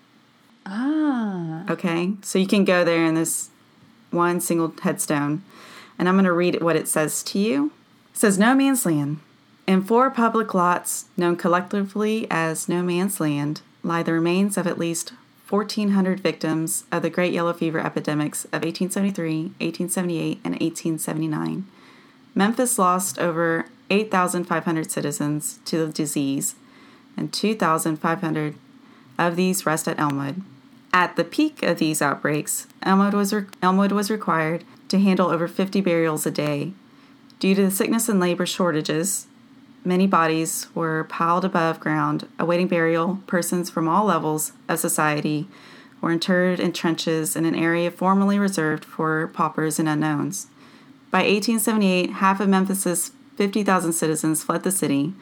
Ah. 0.67 1.65
Okay, 1.71 2.15
so 2.23 2.39
you 2.39 2.47
can 2.47 2.65
go 2.65 2.85
there 2.85 3.05
in 3.05 3.15
this 3.15 3.51
one 4.11 4.41
single 4.41 4.75
headstone, 4.83 5.43
and 5.99 6.09
I'm 6.09 6.15
going 6.15 6.25
to 6.25 6.33
read 6.33 6.63
what 6.63 6.77
it 6.77 6.89
says 6.89 7.23
to 7.25 7.39
you. 7.39 7.73
It 8.13 8.19
says 8.19 8.39
No 8.39 8.55
Man's 8.55 8.87
Land. 8.87 9.21
In 9.67 9.83
four 9.83 10.11
public 10.11 10.53
lots, 10.55 11.07
known 11.17 11.37
collectively 11.37 12.27
as 12.31 12.69
No 12.69 12.83
Man's 12.83 13.21
Land, 13.21 13.63
lie 13.83 14.03
the 14.03 14.13
remains 14.13 14.57
of 14.57 14.67
at 14.67 14.79
least 14.79 15.13
1,400 15.49 16.21
victims 16.21 16.85
of 16.91 17.03
the 17.03 17.11
Great 17.11 17.33
Yellow 17.33 17.53
Fever 17.53 17.79
epidemics 17.79 18.45
of 18.47 18.63
1873, 18.63 19.53
1878, 19.61 20.41
and 20.45 20.55
1879. 20.55 21.67
Memphis 22.35 22.79
lost 22.79 23.19
over 23.19 23.67
8,500 23.91 24.91
citizens 24.91 25.59
to 25.67 25.87
the 25.87 25.93
disease, 25.93 26.55
and 27.17 27.33
2,500 27.33 28.55
of 29.19 29.37
these 29.37 29.67
rest 29.67 29.89
at 29.89 29.99
Elmwood. 29.99 30.43
At 30.93 31.17
the 31.17 31.25
peak 31.25 31.63
of 31.63 31.79
these 31.79 32.01
outbreaks, 32.01 32.67
Elmwood 32.83 33.15
was, 33.15 33.33
re- 33.33 33.47
Elmwood 33.63 33.93
was 33.93 34.11
required 34.11 34.65
to 34.89 34.99
handle 34.99 35.29
over 35.29 35.49
50 35.49 35.81
burials 35.81 36.27
a 36.27 36.31
day. 36.31 36.73
Due 37.41 37.55
to 37.55 37.65
the 37.65 37.71
sickness 37.71 38.09
and 38.09 38.21
labor 38.21 38.47
shortages, 38.47 39.27
many 39.85 40.07
bodies 40.07 40.69
were 40.75 41.05
piled 41.05 41.45
above 41.45 41.81
ground 41.81 42.29
awaiting 42.39 42.69
burial. 42.69 43.21
Persons 43.27 43.71
from 43.71 43.89
all 43.89 44.07
levels 44.07 44.53
of 44.69 44.79
society 44.79 45.49
were 46.01 46.13
interred 46.13 46.61
in 46.61 46.73
trenches 46.73 47.35
in 47.35 47.45
an 47.45 47.55
area 47.55 47.91
formerly 47.91 48.39
reserved 48.39 48.85
for 48.85 49.29
paupers 49.29 49.79
and 49.79 49.89
unknowns. 49.89 50.47
By 51.11 51.21
1878, 51.21 52.11
half 52.15 52.41
of 52.41 52.49
Memphis's 52.49 53.13
50,000 53.37 53.93
citizens 53.93 54.45
fled 54.45 54.63
the 54.63 54.71
city. 54.71 55.15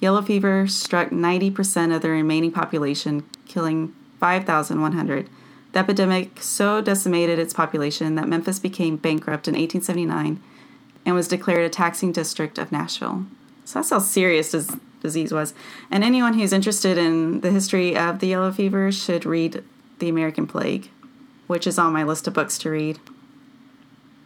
Yellow 0.00 0.22
fever 0.22 0.66
struck 0.66 1.10
90% 1.10 1.94
of 1.94 2.02
the 2.02 2.10
remaining 2.10 2.52
population, 2.52 3.24
killing 3.46 3.94
5,100. 4.20 5.28
The 5.72 5.78
epidemic 5.78 6.42
so 6.42 6.80
decimated 6.80 7.38
its 7.38 7.54
population 7.54 8.14
that 8.14 8.28
Memphis 8.28 8.58
became 8.58 8.96
bankrupt 8.96 9.48
in 9.48 9.54
1879 9.54 10.42
and 11.04 11.14
was 11.14 11.28
declared 11.28 11.64
a 11.64 11.68
taxing 11.68 12.12
district 12.12 12.58
of 12.58 12.72
Nashville. 12.72 13.26
So 13.64 13.78
that's 13.78 13.90
how 13.90 13.98
serious 13.98 14.52
this 14.52 14.74
disease 15.00 15.32
was. 15.32 15.54
And 15.90 16.04
anyone 16.04 16.34
who's 16.34 16.52
interested 16.52 16.98
in 16.98 17.40
the 17.40 17.50
history 17.50 17.96
of 17.96 18.18
the 18.18 18.28
yellow 18.28 18.52
fever 18.52 18.90
should 18.92 19.24
read 19.24 19.62
The 19.98 20.08
American 20.08 20.46
Plague, 20.46 20.90
which 21.46 21.66
is 21.66 21.78
on 21.78 21.92
my 21.92 22.02
list 22.02 22.26
of 22.26 22.34
books 22.34 22.58
to 22.58 22.70
read 22.70 22.98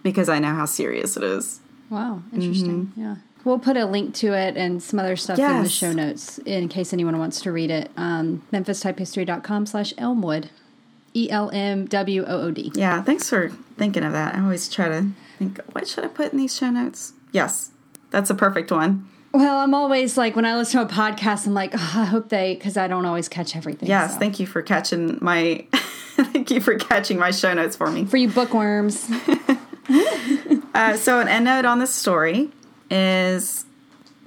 because 0.02 0.28
I 0.28 0.38
know 0.38 0.54
how 0.54 0.64
serious 0.64 1.16
it 1.16 1.22
is. 1.22 1.60
Wow. 1.90 2.22
Interesting. 2.32 2.86
Mm-hmm. 2.86 3.00
Yeah. 3.00 3.16
We'll 3.44 3.58
put 3.58 3.76
a 3.76 3.86
link 3.86 4.14
to 4.16 4.34
it 4.34 4.56
and 4.56 4.82
some 4.82 4.98
other 4.98 5.16
stuff 5.16 5.38
in 5.38 5.62
the 5.62 5.68
show 5.68 5.92
notes 5.92 6.38
in 6.38 6.68
case 6.68 6.92
anyone 6.92 7.18
wants 7.18 7.40
to 7.42 7.52
read 7.52 7.70
it. 7.70 7.90
Um, 7.96 8.42
MemphisTypeHistory.com 8.52 9.66
slash 9.66 9.94
Elmwood. 9.96 10.50
E 11.12 11.28
L 11.28 11.50
M 11.52 11.86
W 11.86 12.24
O 12.24 12.40
O 12.42 12.50
D. 12.52 12.70
Yeah, 12.74 13.02
thanks 13.02 13.28
for 13.28 13.48
thinking 13.76 14.04
of 14.04 14.12
that. 14.12 14.36
I 14.36 14.40
always 14.40 14.68
try 14.68 14.88
to 14.88 15.10
think, 15.38 15.60
what 15.72 15.88
should 15.88 16.04
I 16.04 16.08
put 16.08 16.32
in 16.32 16.38
these 16.38 16.56
show 16.56 16.70
notes? 16.70 17.14
Yes, 17.32 17.72
that's 18.10 18.30
a 18.30 18.34
perfect 18.34 18.70
one. 18.70 19.08
Well, 19.32 19.58
I'm 19.58 19.74
always 19.74 20.16
like, 20.16 20.36
when 20.36 20.44
I 20.44 20.56
listen 20.56 20.86
to 20.86 20.92
a 20.92 20.96
podcast, 20.96 21.46
I'm 21.46 21.54
like, 21.54 21.72
oh, 21.74 21.92
I 21.96 22.04
hope 22.04 22.28
they, 22.28 22.54
because 22.54 22.76
I 22.76 22.88
don't 22.88 23.06
always 23.06 23.28
catch 23.28 23.56
everything. 23.56 23.88
Yes, 23.88 24.14
so. 24.14 24.18
thank 24.18 24.40
you 24.40 24.46
for 24.46 24.62
catching 24.62 25.18
my 25.20 25.66
thank 25.72 26.50
you 26.50 26.60
for 26.60 26.76
catching 26.76 27.18
my 27.18 27.30
show 27.30 27.54
notes 27.54 27.76
for 27.76 27.90
me. 27.90 28.04
For 28.04 28.16
you 28.16 28.28
bookworms. 28.28 29.10
Uh, 30.72 30.96
so 30.96 31.18
an 31.18 31.26
end 31.26 31.46
note 31.46 31.64
on 31.64 31.80
this 31.80 31.92
story 31.92 32.48
is 32.90 33.64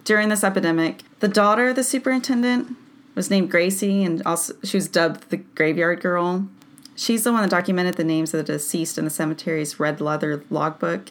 during 0.04 0.30
this 0.30 0.44
epidemic, 0.44 1.04
the 1.20 1.28
daughter 1.28 1.70
of 1.70 1.76
the 1.76 1.84
superintendent 1.84 2.76
was 3.16 3.30
named 3.30 3.52
Gracie, 3.52 4.04
and 4.04 4.22
also 4.26 4.54
she 4.64 4.78
was 4.78 4.88
dubbed 4.88 5.30
the 5.30 5.38
Graveyard 5.38 6.02
Girl. 6.02 6.48
She's 6.96 7.24
the 7.24 7.32
one 7.32 7.42
that 7.42 7.50
documented 7.50 7.96
the 7.96 8.04
names 8.04 8.34
of 8.34 8.46
the 8.46 8.54
deceased 8.54 8.98
in 8.98 9.06
the 9.06 9.12
cemetery's 9.12 9.80
red 9.80 10.00
leather 10.00 10.44
logbook. 10.50 11.10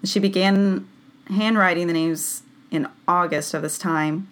And 0.00 0.08
she 0.08 0.20
began 0.20 0.86
handwriting 1.28 1.86
the 1.86 1.92
names 1.92 2.42
in 2.70 2.88
August 3.08 3.54
of 3.54 3.62
this 3.62 3.78
time 3.78 4.28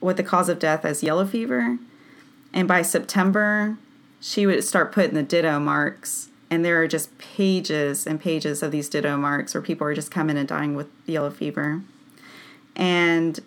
with 0.00 0.16
the 0.16 0.22
cause 0.22 0.48
of 0.48 0.58
death 0.58 0.84
as 0.84 1.02
yellow 1.02 1.26
fever. 1.26 1.78
And 2.52 2.68
by 2.68 2.82
September, 2.82 3.76
she 4.20 4.46
would 4.46 4.62
start 4.64 4.92
putting 4.92 5.14
the 5.14 5.22
ditto 5.22 5.58
marks. 5.58 6.29
And 6.50 6.64
there 6.64 6.82
are 6.82 6.88
just 6.88 7.16
pages 7.18 8.06
and 8.06 8.20
pages 8.20 8.62
of 8.62 8.72
these 8.72 8.88
ditto 8.88 9.16
marks 9.16 9.54
where 9.54 9.62
people 9.62 9.86
are 9.86 9.94
just 9.94 10.10
coming 10.10 10.36
and 10.36 10.48
dying 10.48 10.74
with 10.74 10.88
yellow 11.06 11.30
fever. 11.30 11.82
And 12.74 13.38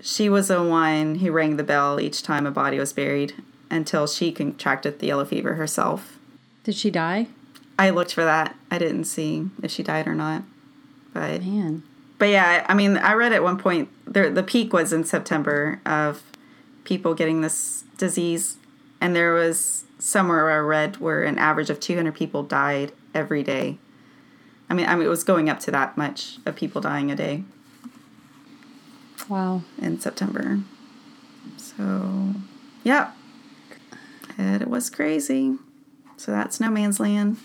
she 0.00 0.28
was 0.28 0.48
the 0.48 0.62
one 0.62 1.16
who 1.16 1.30
rang 1.30 1.56
the 1.56 1.62
bell 1.62 2.00
each 2.00 2.22
time 2.22 2.46
a 2.46 2.50
body 2.50 2.78
was 2.78 2.92
buried 2.92 3.34
until 3.70 4.06
she 4.06 4.32
contracted 4.32 4.98
the 4.98 5.06
yellow 5.06 5.24
fever 5.24 5.54
herself. 5.54 6.18
Did 6.64 6.74
she 6.74 6.90
die? 6.90 7.28
I 7.78 7.90
looked 7.90 8.14
for 8.14 8.24
that. 8.24 8.56
I 8.70 8.78
didn't 8.78 9.04
see 9.04 9.48
if 9.62 9.70
she 9.70 9.82
died 9.82 10.06
or 10.06 10.14
not. 10.14 10.42
But 11.12 11.42
Man. 11.42 11.82
but 12.18 12.28
yeah, 12.28 12.66
I 12.68 12.74
mean, 12.74 12.96
I 12.98 13.14
read 13.14 13.32
at 13.32 13.42
one 13.42 13.58
point 13.58 13.88
there 14.06 14.30
the 14.30 14.42
peak 14.42 14.72
was 14.72 14.92
in 14.92 15.04
September 15.04 15.80
of 15.86 16.22
people 16.84 17.14
getting 17.14 17.40
this 17.40 17.84
disease, 17.96 18.58
and 19.00 19.16
there 19.16 19.32
was 19.32 19.84
somewhere 19.98 20.50
I 20.50 20.56
read 20.58 20.98
where 20.98 21.22
an 21.24 21.38
average 21.38 21.70
of 21.70 21.80
200 21.80 22.14
people 22.14 22.42
died 22.42 22.92
every 23.14 23.42
day. 23.42 23.78
I 24.68 24.74
mean, 24.74 24.86
I 24.86 24.94
mean, 24.96 25.06
it 25.06 25.10
was 25.10 25.24
going 25.24 25.48
up 25.48 25.60
to 25.60 25.70
that 25.70 25.96
much 25.96 26.38
of 26.44 26.56
people 26.56 26.80
dying 26.80 27.10
a 27.10 27.16
day 27.16 27.44
Wow. 29.28 29.62
in 29.80 29.98
September. 30.00 30.60
So, 31.56 32.34
yeah, 32.84 33.12
and 34.38 34.60
it 34.62 34.68
was 34.68 34.90
crazy. 34.90 35.56
So 36.16 36.32
that's 36.32 36.60
no 36.60 36.70
man's 36.70 36.98
land. 37.00 37.36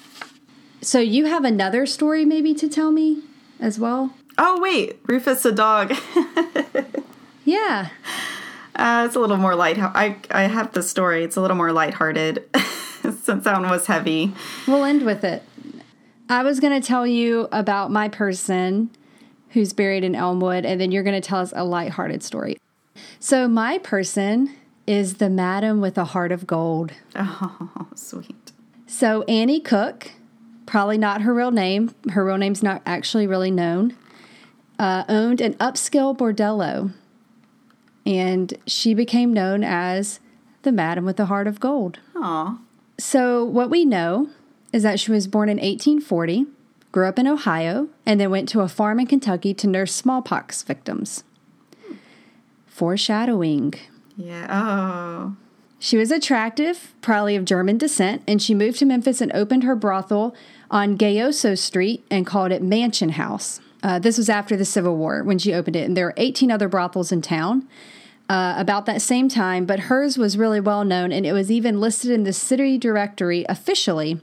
So 0.81 0.99
you 0.99 1.25
have 1.25 1.45
another 1.45 1.85
story 1.85 2.25
maybe 2.25 2.53
to 2.55 2.67
tell 2.67 2.91
me 2.91 3.21
as 3.59 3.77
well? 3.79 4.13
Oh 4.37 4.59
wait, 4.61 4.99
Rufus 5.07 5.43
the 5.43 5.51
dog. 5.51 5.93
Yeah. 7.43 7.89
Uh, 8.81 9.05
it's 9.05 9.15
a 9.15 9.19
little 9.19 9.37
more 9.37 9.53
light. 9.53 9.77
I 9.77 10.17
I 10.31 10.43
have 10.43 10.71
the 10.73 10.81
story. 10.81 11.23
It's 11.23 11.35
a 11.35 11.41
little 11.41 11.55
more 11.55 11.71
lighthearted 11.71 12.43
since 13.21 13.43
that 13.43 13.61
one 13.61 13.69
was 13.69 13.85
heavy. 13.85 14.33
We'll 14.67 14.83
end 14.83 15.03
with 15.03 15.23
it. 15.23 15.43
I 16.27 16.41
was 16.41 16.59
going 16.59 16.81
to 16.81 16.85
tell 16.85 17.05
you 17.05 17.47
about 17.51 17.91
my 17.91 18.09
person 18.09 18.89
who's 19.49 19.71
buried 19.71 20.03
in 20.03 20.15
Elmwood, 20.15 20.65
and 20.65 20.81
then 20.81 20.91
you're 20.91 21.03
going 21.03 21.21
to 21.21 21.27
tell 21.27 21.37
us 21.39 21.53
a 21.55 21.63
lighthearted 21.63 22.23
story. 22.23 22.57
So 23.19 23.47
my 23.47 23.77
person 23.77 24.55
is 24.87 25.15
the 25.15 25.29
madam 25.29 25.79
with 25.79 25.95
a 25.97 26.05
heart 26.05 26.31
of 26.31 26.47
gold. 26.47 26.93
Oh, 27.15 27.87
sweet. 27.95 28.51
So 28.87 29.21
Annie 29.23 29.59
Cook, 29.59 30.11
probably 30.65 30.97
not 30.97 31.21
her 31.21 31.35
real 31.35 31.51
name. 31.51 31.93
Her 32.09 32.25
real 32.25 32.37
name's 32.37 32.63
not 32.63 32.81
actually 32.87 33.27
really 33.27 33.51
known. 33.51 33.95
Uh, 34.79 35.03
owned 35.07 35.39
an 35.39 35.53
upscale 35.55 36.17
bordello, 36.17 36.93
and 38.05 38.53
she 38.65 38.93
became 38.93 39.33
known 39.33 39.63
as 39.63 40.19
the 40.63 40.71
Madam 40.71 41.05
with 41.05 41.17
the 41.17 41.25
Heart 41.25 41.47
of 41.47 41.59
Gold. 41.59 41.99
Aw. 42.15 42.59
So, 42.97 43.43
what 43.43 43.69
we 43.69 43.85
know 43.85 44.29
is 44.71 44.83
that 44.83 44.99
she 44.99 45.11
was 45.11 45.27
born 45.27 45.49
in 45.49 45.57
1840, 45.57 46.45
grew 46.91 47.07
up 47.07 47.19
in 47.19 47.27
Ohio, 47.27 47.89
and 48.05 48.19
then 48.19 48.29
went 48.29 48.47
to 48.49 48.61
a 48.61 48.67
farm 48.67 48.99
in 48.99 49.07
Kentucky 49.07 49.53
to 49.55 49.67
nurse 49.67 49.93
smallpox 49.93 50.63
victims. 50.63 51.23
Foreshadowing. 52.67 53.73
Yeah. 54.15 54.47
Oh. 54.49 55.35
She 55.79 55.97
was 55.97 56.11
attractive, 56.11 56.93
probably 57.01 57.35
of 57.35 57.43
German 57.43 57.79
descent, 57.79 58.21
and 58.27 58.39
she 58.39 58.53
moved 58.53 58.77
to 58.79 58.85
Memphis 58.85 59.19
and 59.19 59.31
opened 59.33 59.63
her 59.63 59.75
brothel 59.75 60.35
on 60.69 60.97
Gayoso 60.97 61.57
Street 61.57 62.05
and 62.11 62.25
called 62.25 62.51
it 62.51 62.61
Mansion 62.61 63.09
House. 63.09 63.59
Uh, 63.83 63.99
this 63.99 64.17
was 64.17 64.29
after 64.29 64.55
the 64.55 64.65
Civil 64.65 64.95
War 64.95 65.23
when 65.23 65.39
she 65.39 65.53
opened 65.53 65.75
it, 65.75 65.85
and 65.85 65.97
there 65.97 66.05
were 66.05 66.13
18 66.17 66.51
other 66.51 66.67
brothels 66.67 67.11
in 67.11 67.21
town 67.21 67.67
uh, 68.29 68.55
about 68.57 68.85
that 68.85 69.01
same 69.01 69.27
time, 69.27 69.65
but 69.65 69.81
hers 69.81 70.17
was 70.17 70.37
really 70.37 70.59
well 70.59 70.85
known, 70.85 71.11
and 71.11 71.25
it 71.25 71.33
was 71.33 71.51
even 71.51 71.79
listed 71.79 72.11
in 72.11 72.23
the 72.23 72.33
city 72.33 72.77
directory 72.77 73.45
officially 73.49 74.19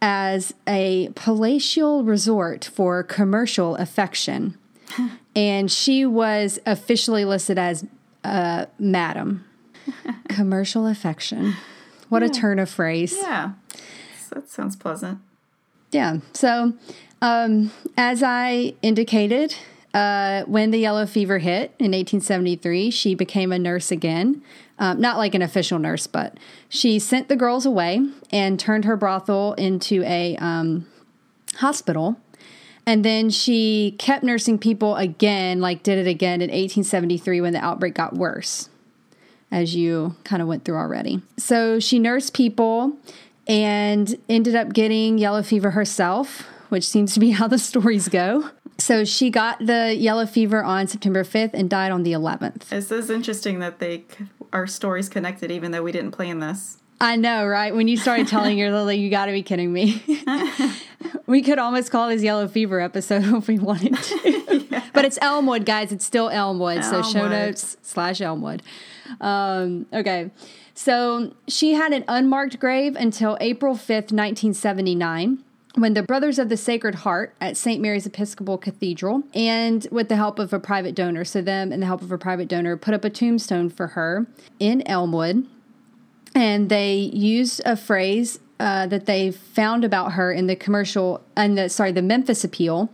as 0.00 0.52
a 0.66 1.10
palatial 1.14 2.04
resort 2.04 2.64
for 2.64 3.02
commercial 3.02 3.76
affection. 3.76 4.56
and 5.36 5.70
she 5.70 6.04
was 6.04 6.58
officially 6.66 7.24
listed 7.24 7.58
as 7.58 7.84
uh, 8.24 8.66
Madam. 8.78 9.44
commercial 10.28 10.86
affection. 10.86 11.54
What 12.08 12.22
a 12.22 12.28
turn 12.28 12.58
of 12.58 12.70
phrase. 12.70 13.14
Yeah. 13.16 13.52
That 14.30 14.48
sounds 14.48 14.76
pleasant. 14.76 15.20
Yeah. 15.90 16.18
So, 16.32 16.74
um, 17.20 17.70
as 17.96 18.22
I 18.22 18.74
indicated, 18.82 19.54
uh, 19.94 20.44
when 20.44 20.70
the 20.70 20.78
yellow 20.78 21.06
fever 21.06 21.38
hit 21.38 21.72
in 21.78 21.92
1873, 21.92 22.90
she 22.90 23.14
became 23.14 23.52
a 23.52 23.58
nurse 23.58 23.90
again. 23.90 24.42
Um, 24.78 25.00
not 25.00 25.16
like 25.16 25.34
an 25.34 25.42
official 25.42 25.78
nurse, 25.80 26.06
but 26.06 26.38
she 26.68 27.00
sent 27.00 27.28
the 27.28 27.34
girls 27.34 27.66
away 27.66 28.00
and 28.30 28.60
turned 28.60 28.84
her 28.84 28.96
brothel 28.96 29.54
into 29.54 30.04
a 30.04 30.36
um, 30.36 30.86
hospital. 31.56 32.20
And 32.86 33.04
then 33.04 33.28
she 33.28 33.96
kept 33.98 34.22
nursing 34.22 34.58
people 34.58 34.96
again, 34.96 35.60
like 35.60 35.82
did 35.82 35.98
it 35.98 36.08
again 36.08 36.40
in 36.40 36.48
1873 36.48 37.40
when 37.40 37.52
the 37.52 37.62
outbreak 37.62 37.94
got 37.94 38.14
worse, 38.14 38.70
as 39.50 39.74
you 39.74 40.14
kind 40.24 40.40
of 40.40 40.48
went 40.48 40.64
through 40.64 40.76
already. 40.76 41.22
So 41.36 41.80
she 41.80 41.98
nursed 41.98 42.32
people 42.32 42.96
and 43.48 44.16
ended 44.28 44.54
up 44.54 44.72
getting 44.72 45.18
yellow 45.18 45.42
fever 45.42 45.72
herself, 45.72 46.46
which 46.68 46.88
seems 46.88 47.14
to 47.14 47.20
be 47.20 47.30
how 47.38 47.48
the 47.48 47.58
stories 47.58 48.08
go. 48.08 48.50
So 48.78 49.04
she 49.04 49.30
got 49.30 49.58
the 49.58 49.94
yellow 49.94 50.24
fever 50.24 50.62
on 50.62 50.86
September 50.86 51.24
5th 51.24 51.50
and 51.52 51.68
died 51.68 51.90
on 51.90 52.04
the 52.04 52.12
11th. 52.12 52.68
This 52.68 52.92
is 52.92 53.10
interesting 53.10 53.58
that 53.58 53.80
they 53.80 54.04
our 54.52 54.66
stories 54.66 55.08
connected, 55.08 55.50
even 55.50 55.72
though 55.72 55.82
we 55.82 55.92
didn't 55.92 56.12
plan 56.12 56.38
this. 56.38 56.78
I 57.00 57.16
know, 57.16 57.46
right? 57.46 57.74
When 57.74 57.86
you 57.86 57.96
started 57.96 58.26
telling 58.26 58.58
your 58.58 58.72
Lily, 58.72 58.96
you 58.96 59.08
got 59.08 59.26
to 59.26 59.32
be 59.32 59.42
kidding 59.42 59.72
me. 59.72 60.02
we 61.26 61.42
could 61.42 61.58
almost 61.58 61.92
call 61.92 62.08
this 62.08 62.22
yellow 62.22 62.48
fever 62.48 62.80
episode 62.80 63.24
if 63.36 63.46
we 63.46 63.58
wanted 63.58 63.96
to. 63.96 64.66
yeah. 64.70 64.84
But 64.92 65.04
it's 65.04 65.18
Elmwood, 65.22 65.64
guys. 65.64 65.92
It's 65.92 66.04
still 66.04 66.28
Elmwood. 66.28 66.78
Elmwood. 66.78 67.04
So 67.04 67.12
show 67.12 67.28
notes 67.28 67.76
slash 67.82 68.20
Elmwood. 68.20 68.62
Um, 69.20 69.86
okay. 69.92 70.30
So 70.74 71.34
she 71.46 71.74
had 71.74 71.92
an 71.92 72.04
unmarked 72.08 72.58
grave 72.58 72.96
until 72.96 73.36
April 73.40 73.74
5th, 73.74 74.12
1979 74.12 75.44
when 75.74 75.94
the 75.94 76.02
Brothers 76.02 76.38
of 76.38 76.48
the 76.48 76.56
Sacred 76.56 76.96
Heart 76.96 77.34
at 77.40 77.56
St. 77.56 77.80
Mary's 77.80 78.06
Episcopal 78.06 78.58
Cathedral, 78.58 79.22
and 79.34 79.86
with 79.90 80.08
the 80.08 80.16
help 80.16 80.38
of 80.38 80.52
a 80.52 80.60
private 80.60 80.94
donor, 80.94 81.24
so 81.24 81.42
them 81.42 81.72
and 81.72 81.82
the 81.82 81.86
help 81.86 82.02
of 82.02 82.10
a 82.10 82.18
private 82.18 82.48
donor, 82.48 82.76
put 82.76 82.94
up 82.94 83.04
a 83.04 83.10
tombstone 83.10 83.68
for 83.70 83.88
her 83.88 84.26
in 84.58 84.82
Elmwood. 84.86 85.46
And 86.34 86.68
they 86.68 86.96
used 86.96 87.60
a 87.64 87.76
phrase 87.76 88.38
uh, 88.60 88.86
that 88.86 89.06
they 89.06 89.30
found 89.30 89.84
about 89.84 90.12
her 90.12 90.32
in 90.32 90.46
the 90.46 90.56
commercial, 90.56 91.22
and 91.36 91.56
the 91.56 91.68
sorry, 91.68 91.92
the 91.92 92.02
Memphis 92.02 92.44
Appeal. 92.44 92.90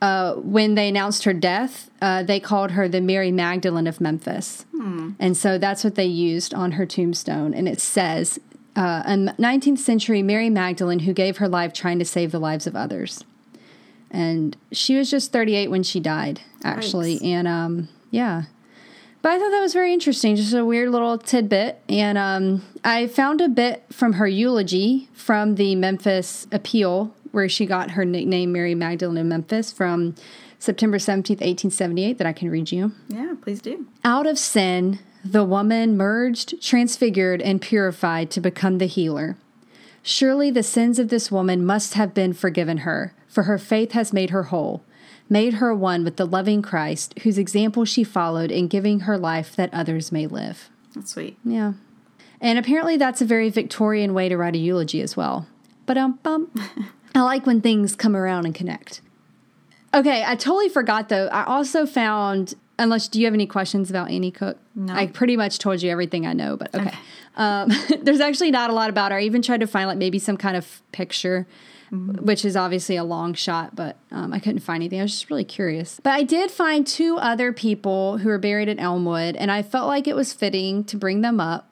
Uh, 0.00 0.34
when 0.34 0.74
they 0.74 0.88
announced 0.88 1.22
her 1.22 1.32
death, 1.32 1.88
uh, 2.00 2.24
they 2.24 2.40
called 2.40 2.72
her 2.72 2.88
the 2.88 3.00
Mary 3.00 3.30
Magdalene 3.30 3.86
of 3.86 4.00
Memphis. 4.00 4.66
Hmm. 4.72 5.12
And 5.20 5.36
so 5.36 5.58
that's 5.58 5.84
what 5.84 5.94
they 5.94 6.06
used 6.06 6.52
on 6.52 6.72
her 6.72 6.86
tombstone. 6.86 7.54
And 7.54 7.68
it 7.68 7.80
says, 7.80 8.40
uh, 8.76 9.02
a 9.04 9.16
19th 9.40 9.78
century 9.78 10.22
Mary 10.22 10.50
Magdalene 10.50 11.00
who 11.00 11.12
gave 11.12 11.38
her 11.38 11.48
life 11.48 11.72
trying 11.72 11.98
to 11.98 12.04
save 12.04 12.32
the 12.32 12.38
lives 12.38 12.66
of 12.66 12.74
others. 12.74 13.24
And 14.10 14.56
she 14.72 14.96
was 14.96 15.10
just 15.10 15.32
38 15.32 15.68
when 15.68 15.82
she 15.82 16.00
died, 16.00 16.40
actually. 16.64 17.20
And 17.22 17.48
um, 17.48 17.88
yeah. 18.10 18.44
But 19.22 19.32
I 19.32 19.38
thought 19.38 19.50
that 19.50 19.60
was 19.60 19.72
very 19.72 19.92
interesting, 19.92 20.36
just 20.36 20.52
a 20.52 20.64
weird 20.64 20.90
little 20.90 21.16
tidbit. 21.16 21.80
And 21.88 22.18
um, 22.18 22.62
I 22.84 23.06
found 23.06 23.40
a 23.40 23.48
bit 23.48 23.84
from 23.90 24.14
her 24.14 24.26
eulogy 24.26 25.08
from 25.12 25.54
the 25.54 25.76
Memphis 25.76 26.46
Appeal, 26.50 27.14
where 27.30 27.48
she 27.48 27.64
got 27.64 27.92
her 27.92 28.04
nickname 28.04 28.52
Mary 28.52 28.74
Magdalene 28.74 29.18
of 29.18 29.26
Memphis 29.26 29.72
from 29.72 30.14
September 30.58 30.98
17th, 30.98 31.40
1878, 31.40 32.18
that 32.18 32.26
I 32.26 32.32
can 32.32 32.50
read 32.50 32.70
you. 32.70 32.92
Yeah, 33.08 33.34
please 33.40 33.62
do. 33.62 33.86
Out 34.04 34.26
of 34.26 34.38
sin, 34.38 34.98
the 35.24 35.44
woman 35.44 35.96
merged, 35.96 36.60
transfigured, 36.62 37.40
and 37.42 37.60
purified 37.60 38.30
to 38.32 38.40
become 38.40 38.78
the 38.78 38.86
healer. 38.86 39.36
Surely 40.02 40.50
the 40.50 40.62
sins 40.62 40.98
of 40.98 41.08
this 41.08 41.30
woman 41.30 41.64
must 41.64 41.94
have 41.94 42.12
been 42.12 42.32
forgiven 42.32 42.78
her, 42.78 43.14
for 43.28 43.44
her 43.44 43.58
faith 43.58 43.92
has 43.92 44.12
made 44.12 44.30
her 44.30 44.44
whole, 44.44 44.82
made 45.28 45.54
her 45.54 45.74
one 45.74 46.02
with 46.02 46.16
the 46.16 46.26
loving 46.26 46.60
Christ, 46.60 47.18
whose 47.20 47.38
example 47.38 47.84
she 47.84 48.02
followed 48.02 48.50
in 48.50 48.66
giving 48.66 49.00
her 49.00 49.16
life 49.16 49.54
that 49.54 49.72
others 49.72 50.10
may 50.10 50.26
live. 50.26 50.68
That's 50.94 51.12
sweet. 51.12 51.38
Yeah. 51.44 51.74
And 52.40 52.58
apparently 52.58 52.96
that's 52.96 53.22
a 53.22 53.24
very 53.24 53.48
Victorian 53.48 54.14
way 54.14 54.28
to 54.28 54.36
write 54.36 54.56
a 54.56 54.58
eulogy 54.58 55.00
as 55.00 55.16
well. 55.16 55.46
But 55.86 55.96
um 55.96 56.18
bum. 56.22 56.50
I 57.14 57.20
like 57.20 57.46
when 57.46 57.60
things 57.60 57.94
come 57.94 58.16
around 58.16 58.46
and 58.46 58.54
connect. 58.54 59.00
Okay, 59.94 60.24
I 60.26 60.34
totally 60.34 60.68
forgot 60.68 61.08
though. 61.08 61.28
I 61.28 61.44
also 61.44 61.86
found 61.86 62.54
Unless, 62.78 63.08
do 63.08 63.20
you 63.20 63.26
have 63.26 63.34
any 63.34 63.46
questions 63.46 63.90
about 63.90 64.10
Annie 64.10 64.30
Cook? 64.30 64.58
No. 64.74 64.94
I 64.94 65.06
pretty 65.06 65.36
much 65.36 65.58
told 65.58 65.82
you 65.82 65.90
everything 65.90 66.26
I 66.26 66.32
know, 66.32 66.56
but 66.56 66.74
okay. 66.74 66.88
okay. 66.88 66.98
Um, 67.36 67.70
there's 68.02 68.20
actually 68.20 68.50
not 68.50 68.70
a 68.70 68.72
lot 68.72 68.90
about 68.90 69.12
her. 69.12 69.18
I 69.18 69.22
even 69.22 69.42
tried 69.42 69.60
to 69.60 69.66
find 69.66 69.88
like 69.88 69.98
maybe 69.98 70.18
some 70.18 70.36
kind 70.36 70.56
of 70.56 70.82
picture, 70.90 71.46
mm-hmm. 71.92 72.24
which 72.24 72.44
is 72.44 72.56
obviously 72.56 72.96
a 72.96 73.04
long 73.04 73.34
shot, 73.34 73.76
but 73.76 73.98
um, 74.10 74.32
I 74.32 74.38
couldn't 74.38 74.60
find 74.60 74.82
anything. 74.82 75.00
I 75.00 75.02
was 75.02 75.12
just 75.12 75.30
really 75.30 75.44
curious. 75.44 76.00
But 76.02 76.14
I 76.14 76.22
did 76.22 76.50
find 76.50 76.86
two 76.86 77.18
other 77.18 77.52
people 77.52 78.18
who 78.18 78.28
are 78.30 78.38
buried 78.38 78.68
at 78.68 78.80
Elmwood, 78.80 79.36
and 79.36 79.50
I 79.50 79.62
felt 79.62 79.86
like 79.86 80.08
it 80.08 80.16
was 80.16 80.32
fitting 80.32 80.84
to 80.84 80.96
bring 80.96 81.20
them 81.20 81.40
up. 81.40 81.68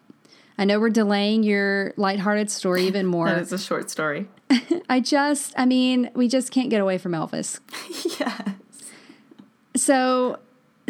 I 0.58 0.66
know 0.66 0.78
we're 0.78 0.90
delaying 0.90 1.42
your 1.42 1.94
lighthearted 1.96 2.50
story 2.50 2.84
even 2.84 3.06
more. 3.06 3.26
that 3.26 3.38
is 3.38 3.52
a 3.52 3.58
short 3.58 3.90
story. 3.90 4.28
I 4.90 5.00
just, 5.00 5.54
I 5.56 5.64
mean, 5.64 6.10
we 6.14 6.28
just 6.28 6.52
can't 6.52 6.68
get 6.68 6.82
away 6.82 6.98
from 6.98 7.12
Elvis. 7.12 7.60
yes. 8.20 8.56
So 9.76 10.38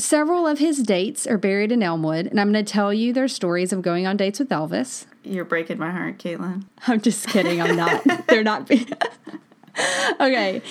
Several 0.01 0.47
of 0.47 0.59
his 0.59 0.83
dates 0.83 1.27
are 1.27 1.37
buried 1.37 1.71
in 1.71 1.83
Elmwood, 1.83 2.27
and 2.27 2.41
I'm 2.41 2.51
going 2.51 2.65
to 2.65 2.73
tell 2.73 2.93
you 2.93 3.13
their 3.13 3.29
stories 3.29 3.71
of 3.71 3.83
going 3.83 4.07
on 4.07 4.17
dates 4.17 4.39
with 4.39 4.49
Elvis. 4.49 5.05
You're 5.25 5.45
breaking 5.45 5.77
my 5.79 5.91
heart, 5.91 6.19
Caitlin. 6.19 6.65
I'm 6.87 7.03
just 7.03 7.29
kidding. 7.29 7.61
I'm 7.61 7.77
not. 7.77 8.03
They're 8.27 8.43
not. 8.43 8.71
okay. 10.21 10.63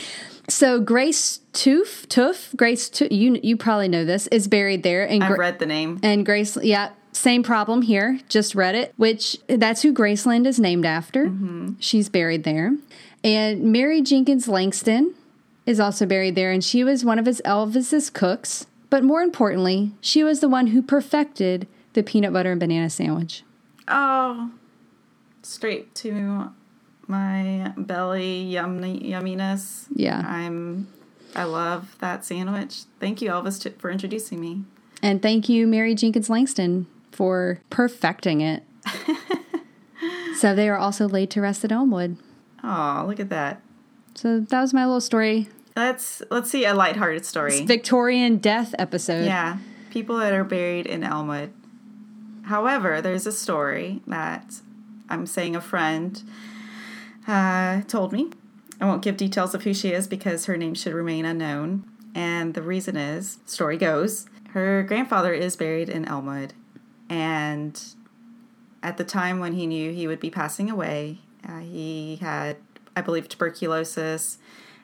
So 0.48 0.82
Grace 0.82 1.42
Toof, 1.54 2.08
Toof, 2.08 2.56
Grace, 2.56 2.90
Toof, 2.90 3.12
you 3.12 3.40
you 3.44 3.56
probably 3.56 3.88
know 3.88 4.04
this, 4.04 4.26
is 4.28 4.48
buried 4.48 4.82
there. 4.82 5.08
And 5.08 5.22
Gra- 5.22 5.34
I've 5.34 5.38
read 5.38 5.60
the 5.60 5.68
name. 5.68 6.00
And 6.02 6.26
Grace, 6.26 6.58
yeah, 6.64 6.92
same 7.12 7.44
problem 7.44 7.84
here. 7.84 8.20
Just 8.30 8.56
read 8.56 8.74
it. 8.74 8.94
Which 8.98 9.38
that's 9.46 9.84
who 9.84 9.94
Graceland 9.94 10.48
is 10.48 10.60
named 10.60 10.86
after. 10.88 11.28
Mm-hmm. 11.28 11.74
She's 11.80 12.10
buried 12.10 12.46
there. 12.46 12.76
And 13.24 13.72
Mary 13.72 14.02
Jenkins 14.02 14.48
Langston 14.48 15.14
is 15.68 15.80
also 15.80 16.08
buried 16.08 16.34
there, 16.34 16.52
and 16.52 16.64
she 16.64 16.84
was 16.84 17.06
one 17.06 17.20
of 17.20 17.28
his 17.28 17.44
Elvis's 17.46 18.10
cooks. 18.10 18.66
But 18.90 19.04
more 19.04 19.22
importantly, 19.22 19.92
she 20.02 20.24
was 20.24 20.40
the 20.40 20.50
one 20.50 20.68
who 20.68 20.82
perfected 20.82 21.68
the 21.94 22.04
peanut 22.04 22.34
butter 22.34 22.52
and 22.52 22.60
banana 22.60 22.90
sandwich. 22.90 23.44
Oh, 23.88 24.52
straight 25.44 25.94
to 25.96 26.52
my 27.08 27.74
belly 27.78 28.44
yummy 28.44 29.00
yumminess. 29.00 29.88
Yeah. 29.94 30.24
I'm. 30.26 30.88
I 31.36 31.44
love 31.44 31.96
that 32.00 32.26
sandwich. 32.26 32.84
Thank 33.00 33.22
you, 33.22 33.30
Elvis, 33.30 33.62
t- 33.62 33.70
for 33.78 33.92
introducing 33.92 34.40
me. 34.40 34.64
And 35.04 35.22
thank 35.22 35.48
you, 35.48 35.68
Mary 35.68 35.94
Jenkins 35.94 36.30
Langston, 36.30 36.88
for 37.12 37.62
perfecting 37.70 38.42
it. 38.42 38.64
so 40.38 40.56
they 40.56 40.68
are 40.68 40.78
also 40.78 41.08
laid 41.08 41.30
to 41.32 41.42
rest 41.42 41.64
at 41.64 41.72
Elmwood. 41.72 42.18
Oh, 42.64 43.06
look 43.08 43.20
at 43.20 43.30
that. 43.30 43.62
So 44.16 44.40
that 44.40 44.62
was 44.62 44.74
my 44.74 44.86
little 44.86 45.02
story. 45.02 45.50
Let's 45.80 46.22
let's 46.30 46.50
see 46.50 46.66
a 46.66 46.74
lighthearted 46.74 47.26
story. 47.26 47.64
Victorian 47.64 48.40
death 48.40 48.76
episode. 48.78 49.24
Yeah, 49.24 49.60
people 49.92 50.18
that 50.18 50.34
are 50.34 50.44
buried 50.44 50.86
in 50.86 51.06
Elmwood. 51.06 51.54
However, 52.44 53.02
there's 53.02 53.26
a 53.26 53.32
story 53.32 54.02
that 54.06 54.56
I'm 55.08 55.26
saying 55.26 55.56
a 55.56 55.62
friend 55.62 56.22
uh, 57.26 57.84
told 57.84 58.12
me. 58.12 58.30
I 58.82 58.86
won't 58.88 59.02
give 59.02 59.16
details 59.16 59.56
of 59.56 59.64
who 59.64 59.74
she 59.74 59.94
is 59.94 60.06
because 60.06 60.48
her 60.48 60.58
name 60.58 60.74
should 60.74 60.94
remain 60.94 61.24
unknown. 61.24 61.86
And 62.14 62.56
the 62.56 62.62
reason 62.62 62.98
is, 62.98 63.38
story 63.46 63.78
goes, 63.78 64.26
her 64.50 64.84
grandfather 64.84 65.32
is 65.32 65.56
buried 65.56 65.88
in 65.88 66.04
Elmwood, 66.04 66.56
and 67.08 67.82
at 68.84 68.98
the 68.98 69.06
time 69.06 69.40
when 69.40 69.54
he 69.54 69.66
knew 69.66 69.94
he 69.94 70.08
would 70.08 70.20
be 70.20 70.30
passing 70.30 70.70
away, 70.70 71.20
uh, 71.48 71.60
he 71.60 72.18
had, 72.18 72.58
I 72.98 73.02
believe, 73.02 73.30
tuberculosis, 73.30 74.40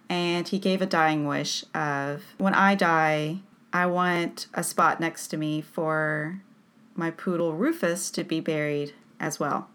and 0.10 0.48
he 0.48 0.60
gave 0.60 0.82
a 0.82 0.86
dying 0.86 1.26
wish 1.26 1.66
of, 1.74 2.24
when 2.38 2.54
I 2.54 2.76
die, 2.76 3.40
I 3.74 3.86
want 3.88 4.48
a 4.54 4.64
spot 4.64 5.00
next 5.00 5.28
to 5.30 5.38
me 5.38 5.62
for 5.62 6.42
my 6.96 7.12
poodle 7.12 7.54
Rufus 7.54 8.10
to 8.12 8.24
be 8.24 8.40
buried 8.40 8.94
as 9.20 9.40
well. 9.40 9.70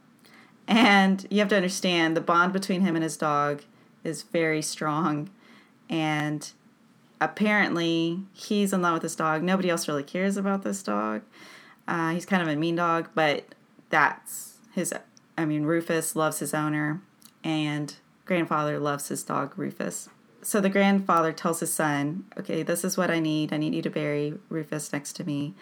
And 0.67 1.27
you 1.31 1.41
have 1.41 1.49
to 1.49 1.57
understand 1.57 2.17
the 2.17 2.21
bond 2.21 2.53
between 2.53 2.83
him 2.83 2.95
and 2.95 3.03
his 3.03 3.17
dog 3.17 3.63
is 4.05 4.23
very 4.23 4.63
strong. 4.63 5.31
And 5.89 6.51
apparently, 7.21 8.21
he's 8.33 8.73
in 8.73 8.81
love 8.81 8.95
with 8.95 9.03
this 9.03 9.17
dog. 9.17 9.43
Nobody 9.43 9.69
else 9.69 9.89
really 9.89 10.05
cares 10.05 10.37
about 10.37 10.63
this 10.63 10.83
dog. 10.83 11.23
Uh, 11.89 12.11
he's 12.11 12.25
kind 12.25 12.41
of 12.41 12.49
a 12.49 12.57
mean 12.57 12.77
dog, 12.77 13.11
but 13.15 13.45
that's 13.91 14.59
his. 14.73 14.95
I 15.37 15.45
mean, 15.45 15.65
Rufus 15.65 16.15
loves 16.15 16.39
his 16.39 16.55
owner, 16.55 17.03
and 17.43 17.95
grandfather 18.25 18.79
loves 18.79 19.09
his 19.09 19.25
dog, 19.25 19.59
Rufus. 19.59 20.09
So 20.43 20.61
the 20.61 20.71
grandfather 20.71 21.33
tells 21.33 21.61
his 21.61 21.73
son, 21.73 22.25
Okay, 22.39 22.63
this 22.63 22.85
is 22.85 22.97
what 22.97 23.11
I 23.11 23.21
need. 23.21 23.53
I 23.53 23.59
need 23.59 23.75
you 23.75 23.83
to 23.83 23.91
bury 23.91 24.35
Rufus 24.49 24.93
next 24.93 25.15
to 25.15 25.25
me. 25.25 25.55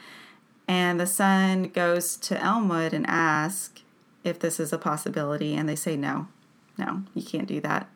And 0.66 1.00
the 1.00 1.06
son 1.06 1.64
goes 1.64 2.16
to 2.16 2.42
Elmwood 2.42 2.92
and 2.92 3.06
asks 3.08 3.82
if 4.22 4.38
this 4.38 4.60
is 4.60 4.72
a 4.72 4.78
possibility, 4.78 5.54
and 5.54 5.68
they 5.68 5.76
say 5.76 5.96
no, 5.96 6.28
no, 6.76 7.02
you 7.14 7.22
can't 7.22 7.48
do 7.48 7.60
that. 7.60 7.88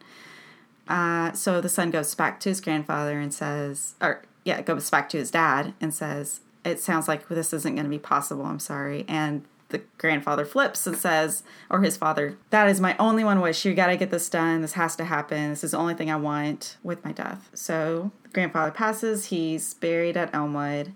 Uh, 0.88 1.32
so 1.32 1.60
the 1.60 1.68
son 1.68 1.90
goes 1.90 2.14
back 2.14 2.40
to 2.40 2.48
his 2.48 2.60
grandfather 2.60 3.18
and 3.18 3.32
says, 3.32 3.94
or 4.00 4.22
yeah, 4.44 4.60
goes 4.62 4.90
back 4.90 5.08
to 5.10 5.18
his 5.18 5.30
dad 5.30 5.74
and 5.80 5.94
says, 5.94 6.40
"It 6.64 6.80
sounds 6.80 7.06
like 7.06 7.28
this 7.28 7.52
isn't 7.52 7.74
going 7.74 7.84
to 7.84 7.90
be 7.90 7.98
possible. 7.98 8.44
I'm 8.44 8.58
sorry." 8.58 9.04
And 9.06 9.44
the 9.72 9.82
grandfather 9.98 10.44
flips 10.44 10.86
and 10.86 10.96
says, 10.96 11.42
or 11.68 11.82
his 11.82 11.96
father, 11.96 12.36
"That 12.50 12.68
is 12.68 12.80
my 12.80 12.96
only 12.98 13.24
one 13.24 13.40
wish. 13.40 13.64
You 13.64 13.74
got 13.74 13.88
to 13.88 13.96
get 13.96 14.10
this 14.10 14.28
done. 14.28 14.62
This 14.62 14.74
has 14.74 14.94
to 14.96 15.04
happen. 15.04 15.50
This 15.50 15.64
is 15.64 15.72
the 15.72 15.78
only 15.78 15.94
thing 15.94 16.10
I 16.10 16.16
want 16.16 16.76
with 16.84 17.04
my 17.04 17.12
death." 17.12 17.50
So 17.54 18.12
the 18.22 18.28
grandfather 18.28 18.70
passes. 18.70 19.26
He's 19.26 19.74
buried 19.74 20.16
at 20.16 20.32
Elmwood, 20.32 20.92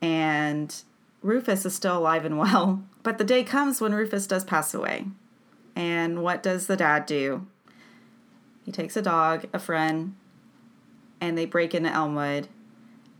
and 0.00 0.74
Rufus 1.22 1.64
is 1.64 1.74
still 1.74 1.98
alive 1.98 2.24
and 2.24 2.38
well. 2.38 2.82
But 3.04 3.18
the 3.18 3.24
day 3.24 3.42
comes 3.42 3.80
when 3.80 3.94
Rufus 3.94 4.28
does 4.28 4.44
pass 4.44 4.74
away. 4.74 5.06
And 5.74 6.22
what 6.22 6.40
does 6.40 6.68
the 6.68 6.76
dad 6.76 7.04
do? 7.04 7.48
He 8.64 8.70
takes 8.70 8.96
a 8.96 9.02
dog, 9.02 9.46
a 9.52 9.58
friend, 9.58 10.14
and 11.20 11.36
they 11.36 11.46
break 11.46 11.74
into 11.74 11.90
Elmwood 11.90 12.46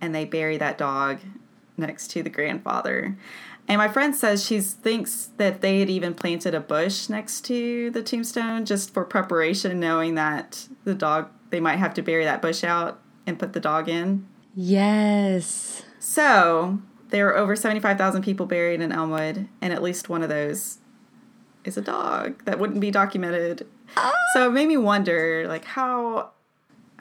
and 0.00 0.14
they 0.14 0.24
bury 0.24 0.58
that 0.58 0.78
dog 0.78 1.20
next 1.76 2.08
to 2.08 2.22
the 2.22 2.30
grandfather. 2.30 3.16
And 3.72 3.78
my 3.78 3.88
friend 3.88 4.14
says 4.14 4.44
she 4.44 4.61
thinks 4.61 5.30
that 5.38 5.62
they 5.62 5.80
had 5.80 5.88
even 5.88 6.12
planted 6.12 6.54
a 6.54 6.61
bush 6.61 7.08
next 7.08 7.40
to 7.46 7.90
the 7.92 8.02
tombstone 8.02 8.66
just 8.66 8.92
for 8.92 9.02
preparation, 9.02 9.80
knowing 9.80 10.14
that 10.16 10.68
the 10.85 10.92
dog, 10.92 11.30
they 11.48 11.58
might 11.58 11.78
have 11.78 11.94
to 11.94 12.02
bury 12.02 12.22
that 12.24 12.42
bush 12.42 12.64
out 12.64 13.00
and 13.26 13.38
put 13.38 13.54
the 13.54 13.61
dog 13.61 13.88
in. 13.88 14.28
Yes. 14.54 15.85
So 15.98 16.80
there 17.08 17.28
are 17.28 17.37
over 17.38 17.56
75,000 17.56 18.22
people 18.22 18.44
buried 18.44 18.82
in 18.82 18.92
Elmwood, 18.92 19.48
and 19.62 19.72
at 19.72 19.82
least 19.82 20.11
one 20.11 20.22
of 20.22 20.28
those 20.28 20.76
is 21.64 21.78
a 21.78 21.82
dog 21.82 22.44
that 22.44 22.58
wouldn't 22.58 22.80
be 22.80 22.90
documented. 22.90 23.66
So 24.35 24.48
it 24.48 24.52
made 24.52 24.68
me 24.68 24.76
wonder, 24.76 25.46
like, 25.48 25.64
how 25.64 26.32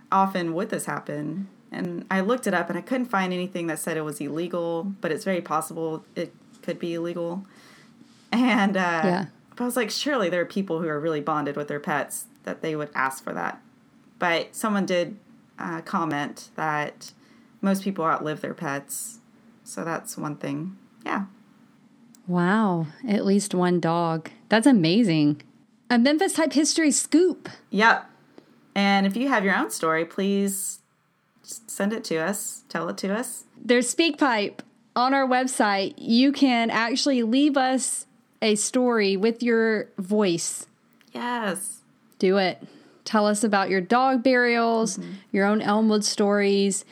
often 0.10 0.54
would 0.54 0.70
this 0.70 0.86
happen? 0.86 1.50
And 1.70 2.06
I 2.10 2.22
looked 2.22 2.48
it 2.48 2.54
up, 2.54 2.70
and 2.70 2.78
I 2.78 2.82
couldn't 2.82 3.08
find 3.08 3.34
anything 3.34 3.68
that 3.68 3.80
said 3.80 3.98
it 3.98 4.06
was 4.06 4.22
illegal, 4.22 4.86
but 5.02 5.12
it's 5.12 5.26
very 5.26 5.42
possible 5.42 6.06
it 6.16 6.34
could 6.62 6.80
be 6.80 6.94
illegal. 6.94 7.46
And 8.32 8.78
uh, 8.78 9.02
Yeah. 9.04 9.26
but 9.56 9.62
I 9.64 9.66
was 9.66 9.76
like, 9.76 9.90
surely 9.90 10.30
there 10.30 10.42
are 10.42 10.46
people 10.46 10.82
who 10.82 10.88
are 10.88 11.00
really 11.00 11.22
bonded 11.22 11.56
with 11.56 11.68
their 11.68 11.80
pets 11.80 12.26
that 12.44 12.62
they 12.62 12.76
would 12.76 12.90
ask 12.96 13.24
for 13.24 13.34
that. 13.34 13.62
But 14.20 14.56
someone 14.56 14.86
did 14.86 15.18
uh, 15.60 15.82
comment 15.82 16.50
that 16.56 17.12
most 17.62 17.84
people 17.84 18.06
outlive 18.06 18.42
their 18.42 18.54
pets, 18.54 19.20
so 19.64 19.84
that's 19.84 20.18
one 20.18 20.36
thing. 20.36 20.78
Yeah. 21.06 21.26
Wow. 22.28 22.88
At 23.08 23.26
least 23.26 23.54
one 23.54 23.80
dog. 23.80 24.30
That's 24.50 24.68
amazing. 24.68 25.42
A 25.90 25.98
Memphis 26.00 26.34
type 26.34 26.54
history 26.54 26.92
scoop. 26.92 27.50
Yep. 27.72 28.10
And 28.74 29.06
if 29.06 29.18
you 29.18 29.28
have 29.28 29.44
your 29.44 29.56
own 29.56 29.70
story, 29.72 30.06
please 30.06 30.80
send 31.44 31.92
it 31.94 32.04
to 32.06 32.18
us. 32.18 32.64
Tell 32.70 32.88
it 32.90 32.98
to 33.00 33.14
us. 33.14 33.44
There's 33.62 33.94
SpeakPipe 33.94 34.60
on 34.96 35.14
our 35.14 35.28
website. 35.28 35.94
You 35.98 36.32
can 36.32 36.70
actually 36.70 37.24
leave 37.24 37.58
us 37.58 38.06
a 38.42 38.56
story 38.56 39.16
with 39.18 39.44
your 39.44 39.90
voice. 39.98 40.66
Yes. 41.14 41.82
Do 42.20 42.38
it. 42.38 42.62
Tell 43.04 43.28
us 43.28 43.44
about 43.44 43.70
your 43.70 43.82
dog 43.82 44.24
burials, 44.24 44.98
mm-hmm. 44.98 45.12
your 45.32 45.46
own 45.46 45.62
Elmwood 45.62 46.04
stories, 46.04 46.86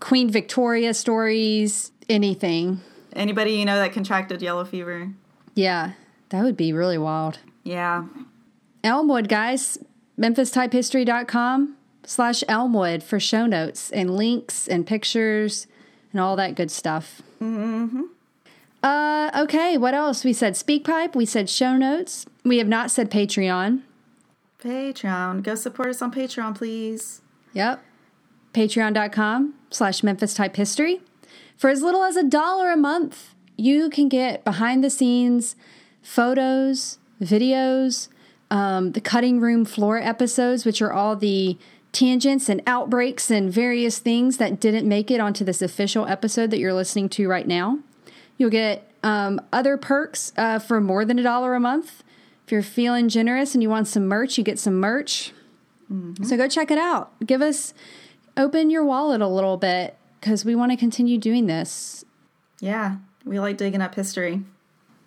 Queen 0.00 0.30
Victoria 0.30 0.94
stories, 0.94 1.92
anything. 2.08 2.80
Anybody 3.14 3.52
you 3.52 3.64
know 3.64 3.76
that 3.76 3.92
contracted 3.92 4.42
yellow 4.42 4.64
fever? 4.64 5.12
Yeah, 5.54 5.92
that 6.30 6.42
would 6.42 6.56
be 6.56 6.72
really 6.72 6.98
wild. 6.98 7.38
Yeah. 7.62 8.06
Elmwood, 8.82 9.28
guys, 9.28 9.78
memphistypehistory.com 10.18 11.76
slash 12.04 12.44
Elmwood 12.48 13.02
for 13.02 13.20
show 13.20 13.46
notes 13.46 13.90
and 13.90 14.16
links 14.16 14.68
and 14.68 14.86
pictures 14.86 15.66
and 16.12 16.20
all 16.20 16.36
that 16.36 16.54
good 16.54 16.70
stuff. 16.70 17.22
Mm-hmm. 17.44 18.02
Uh, 18.82 19.30
okay, 19.42 19.76
what 19.78 19.94
else? 19.94 20.24
We 20.24 20.32
said 20.32 20.54
SpeakPipe, 20.54 21.14
we 21.14 21.26
said 21.26 21.48
show 21.48 21.76
notes. 21.76 22.26
We 22.44 22.58
have 22.58 22.68
not 22.68 22.90
said 22.90 23.10
Patreon. 23.10 23.82
Patreon. 24.62 25.42
Go 25.42 25.54
support 25.54 25.88
us 25.88 26.02
on 26.02 26.12
Patreon, 26.12 26.54
please. 26.54 27.20
Yep. 27.52 27.82
Patreon.com 28.52 29.54
slash 29.70 30.02
Memphis 30.02 30.34
Type 30.34 30.56
History. 30.56 31.02
For 31.56 31.70
as 31.70 31.82
little 31.82 32.02
as 32.02 32.16
a 32.16 32.22
dollar 32.22 32.70
a 32.70 32.76
month, 32.76 33.34
you 33.56 33.90
can 33.90 34.08
get 34.08 34.44
behind 34.44 34.82
the 34.82 34.90
scenes 34.90 35.56
photos, 36.02 36.98
videos, 37.22 38.08
um, 38.50 38.92
the 38.92 39.00
cutting 39.00 39.40
room 39.40 39.64
floor 39.64 39.98
episodes, 39.98 40.64
which 40.64 40.82
are 40.82 40.92
all 40.92 41.16
the 41.16 41.58
tangents 41.94 42.48
and 42.48 42.62
outbreaks 42.66 43.30
and 43.30 43.50
various 43.50 43.98
things 43.98 44.36
that 44.36 44.60
didn't 44.60 44.86
make 44.86 45.10
it 45.10 45.20
onto 45.20 45.44
this 45.44 45.62
official 45.62 46.06
episode 46.06 46.50
that 46.50 46.58
you're 46.58 46.74
listening 46.74 47.08
to 47.08 47.28
right 47.28 47.46
now. 47.46 47.78
You'll 48.36 48.50
get 48.50 48.90
um, 49.02 49.40
other 49.52 49.76
perks 49.76 50.32
uh, 50.36 50.58
for 50.58 50.80
more 50.80 51.04
than 51.04 51.18
a 51.18 51.22
dollar 51.22 51.54
a 51.54 51.60
month. 51.60 52.02
If 52.44 52.52
you're 52.52 52.62
feeling 52.62 53.08
generous 53.08 53.54
and 53.54 53.62
you 53.62 53.70
want 53.70 53.88
some 53.88 54.06
merch, 54.06 54.36
you 54.36 54.44
get 54.44 54.58
some 54.58 54.74
merch. 54.74 55.32
So 56.24 56.36
go 56.36 56.48
check 56.48 56.70
it 56.70 56.78
out. 56.78 57.12
Give 57.24 57.40
us, 57.40 57.72
open 58.36 58.68
your 58.68 58.84
wallet 58.84 59.20
a 59.20 59.28
little 59.28 59.56
bit 59.56 59.96
because 60.18 60.44
we 60.44 60.54
want 60.54 60.72
to 60.72 60.76
continue 60.76 61.18
doing 61.18 61.46
this. 61.46 62.04
Yeah. 62.58 62.96
We 63.24 63.38
like 63.38 63.58
digging 63.58 63.80
up 63.80 63.94
history. 63.94 64.42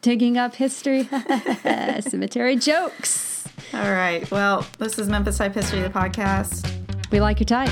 Digging 0.01 0.37
up 0.37 0.55
history, 0.55 1.03
cemetery 2.01 2.55
jokes. 2.55 3.36
All 3.73 3.91
right. 3.91 4.29
Well, 4.31 4.65
this 4.79 4.97
is 4.97 5.09
Memphis 5.09 5.37
Type 5.37 5.53
History, 5.53 5.81
the 5.81 5.89
podcast. 5.89 6.69
We 7.11 7.19
like 7.19 7.39
your 7.39 7.45
type. 7.45 7.71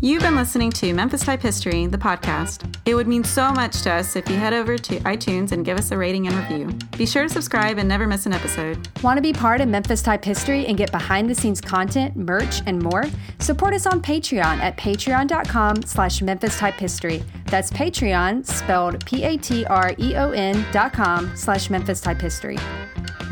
You've 0.00 0.22
been 0.22 0.36
listening 0.36 0.70
to 0.72 0.92
Memphis 0.94 1.22
Type 1.24 1.40
History, 1.40 1.86
the 1.86 1.98
podcast. 1.98 2.76
It 2.86 2.94
would 2.94 3.08
mean 3.08 3.24
so 3.24 3.50
much 3.50 3.82
to 3.82 3.90
us 3.92 4.14
if 4.14 4.28
you 4.30 4.36
head 4.36 4.52
over 4.52 4.78
to 4.78 5.00
iTunes 5.00 5.50
and 5.50 5.64
give 5.64 5.76
us 5.76 5.90
a 5.90 5.98
rating 5.98 6.28
and 6.28 6.36
review. 6.36 6.72
Be 6.96 7.04
sure 7.04 7.24
to 7.24 7.28
subscribe 7.28 7.78
and 7.78 7.88
never 7.88 8.06
miss 8.06 8.24
an 8.24 8.32
episode. 8.32 8.86
Want 9.02 9.16
to 9.18 9.22
be 9.22 9.32
part 9.32 9.60
of 9.60 9.68
Memphis 9.68 10.00
Type 10.00 10.24
History 10.24 10.66
and 10.66 10.76
get 10.76 10.92
behind 10.92 11.28
the 11.28 11.34
scenes 11.34 11.60
content, 11.60 12.14
merch, 12.16 12.62
and 12.66 12.80
more? 12.80 13.06
Support 13.40 13.74
us 13.74 13.86
on 13.86 14.00
Patreon 14.00 14.58
at 14.60 14.76
patreon.com 14.76 15.82
slash 15.82 16.22
Memphis 16.22 16.56
Type 16.56 16.74
History. 16.74 17.24
That's 17.46 17.70
Patreon, 17.72 18.46
spelled 18.46 19.04
P-A-T-R-E-O-N 19.04 20.64
dot 20.70 20.92
com 20.92 21.36
slash 21.36 21.70
Memphis 21.70 22.00
Type 22.00 22.20
History. 22.20 22.58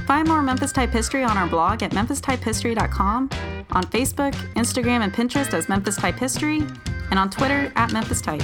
Find 0.07 0.29
more 0.29 0.41
Memphis 0.41 0.71
Type 0.71 0.91
history 0.91 1.25
on 1.25 1.37
our 1.37 1.49
blog 1.49 1.83
at 1.83 1.91
memphistypehistory.com, 1.91 3.29
on 3.73 3.83
Facebook, 3.85 4.33
Instagram, 4.55 5.01
and 5.03 5.13
Pinterest 5.13 5.53
as 5.53 5.69
Memphis 5.69 5.97
Type 5.97 6.17
History, 6.17 6.63
and 7.11 7.19
on 7.19 7.29
Twitter 7.29 7.73
at 7.75 7.93
Memphis 7.93 8.21
Type. 8.21 8.43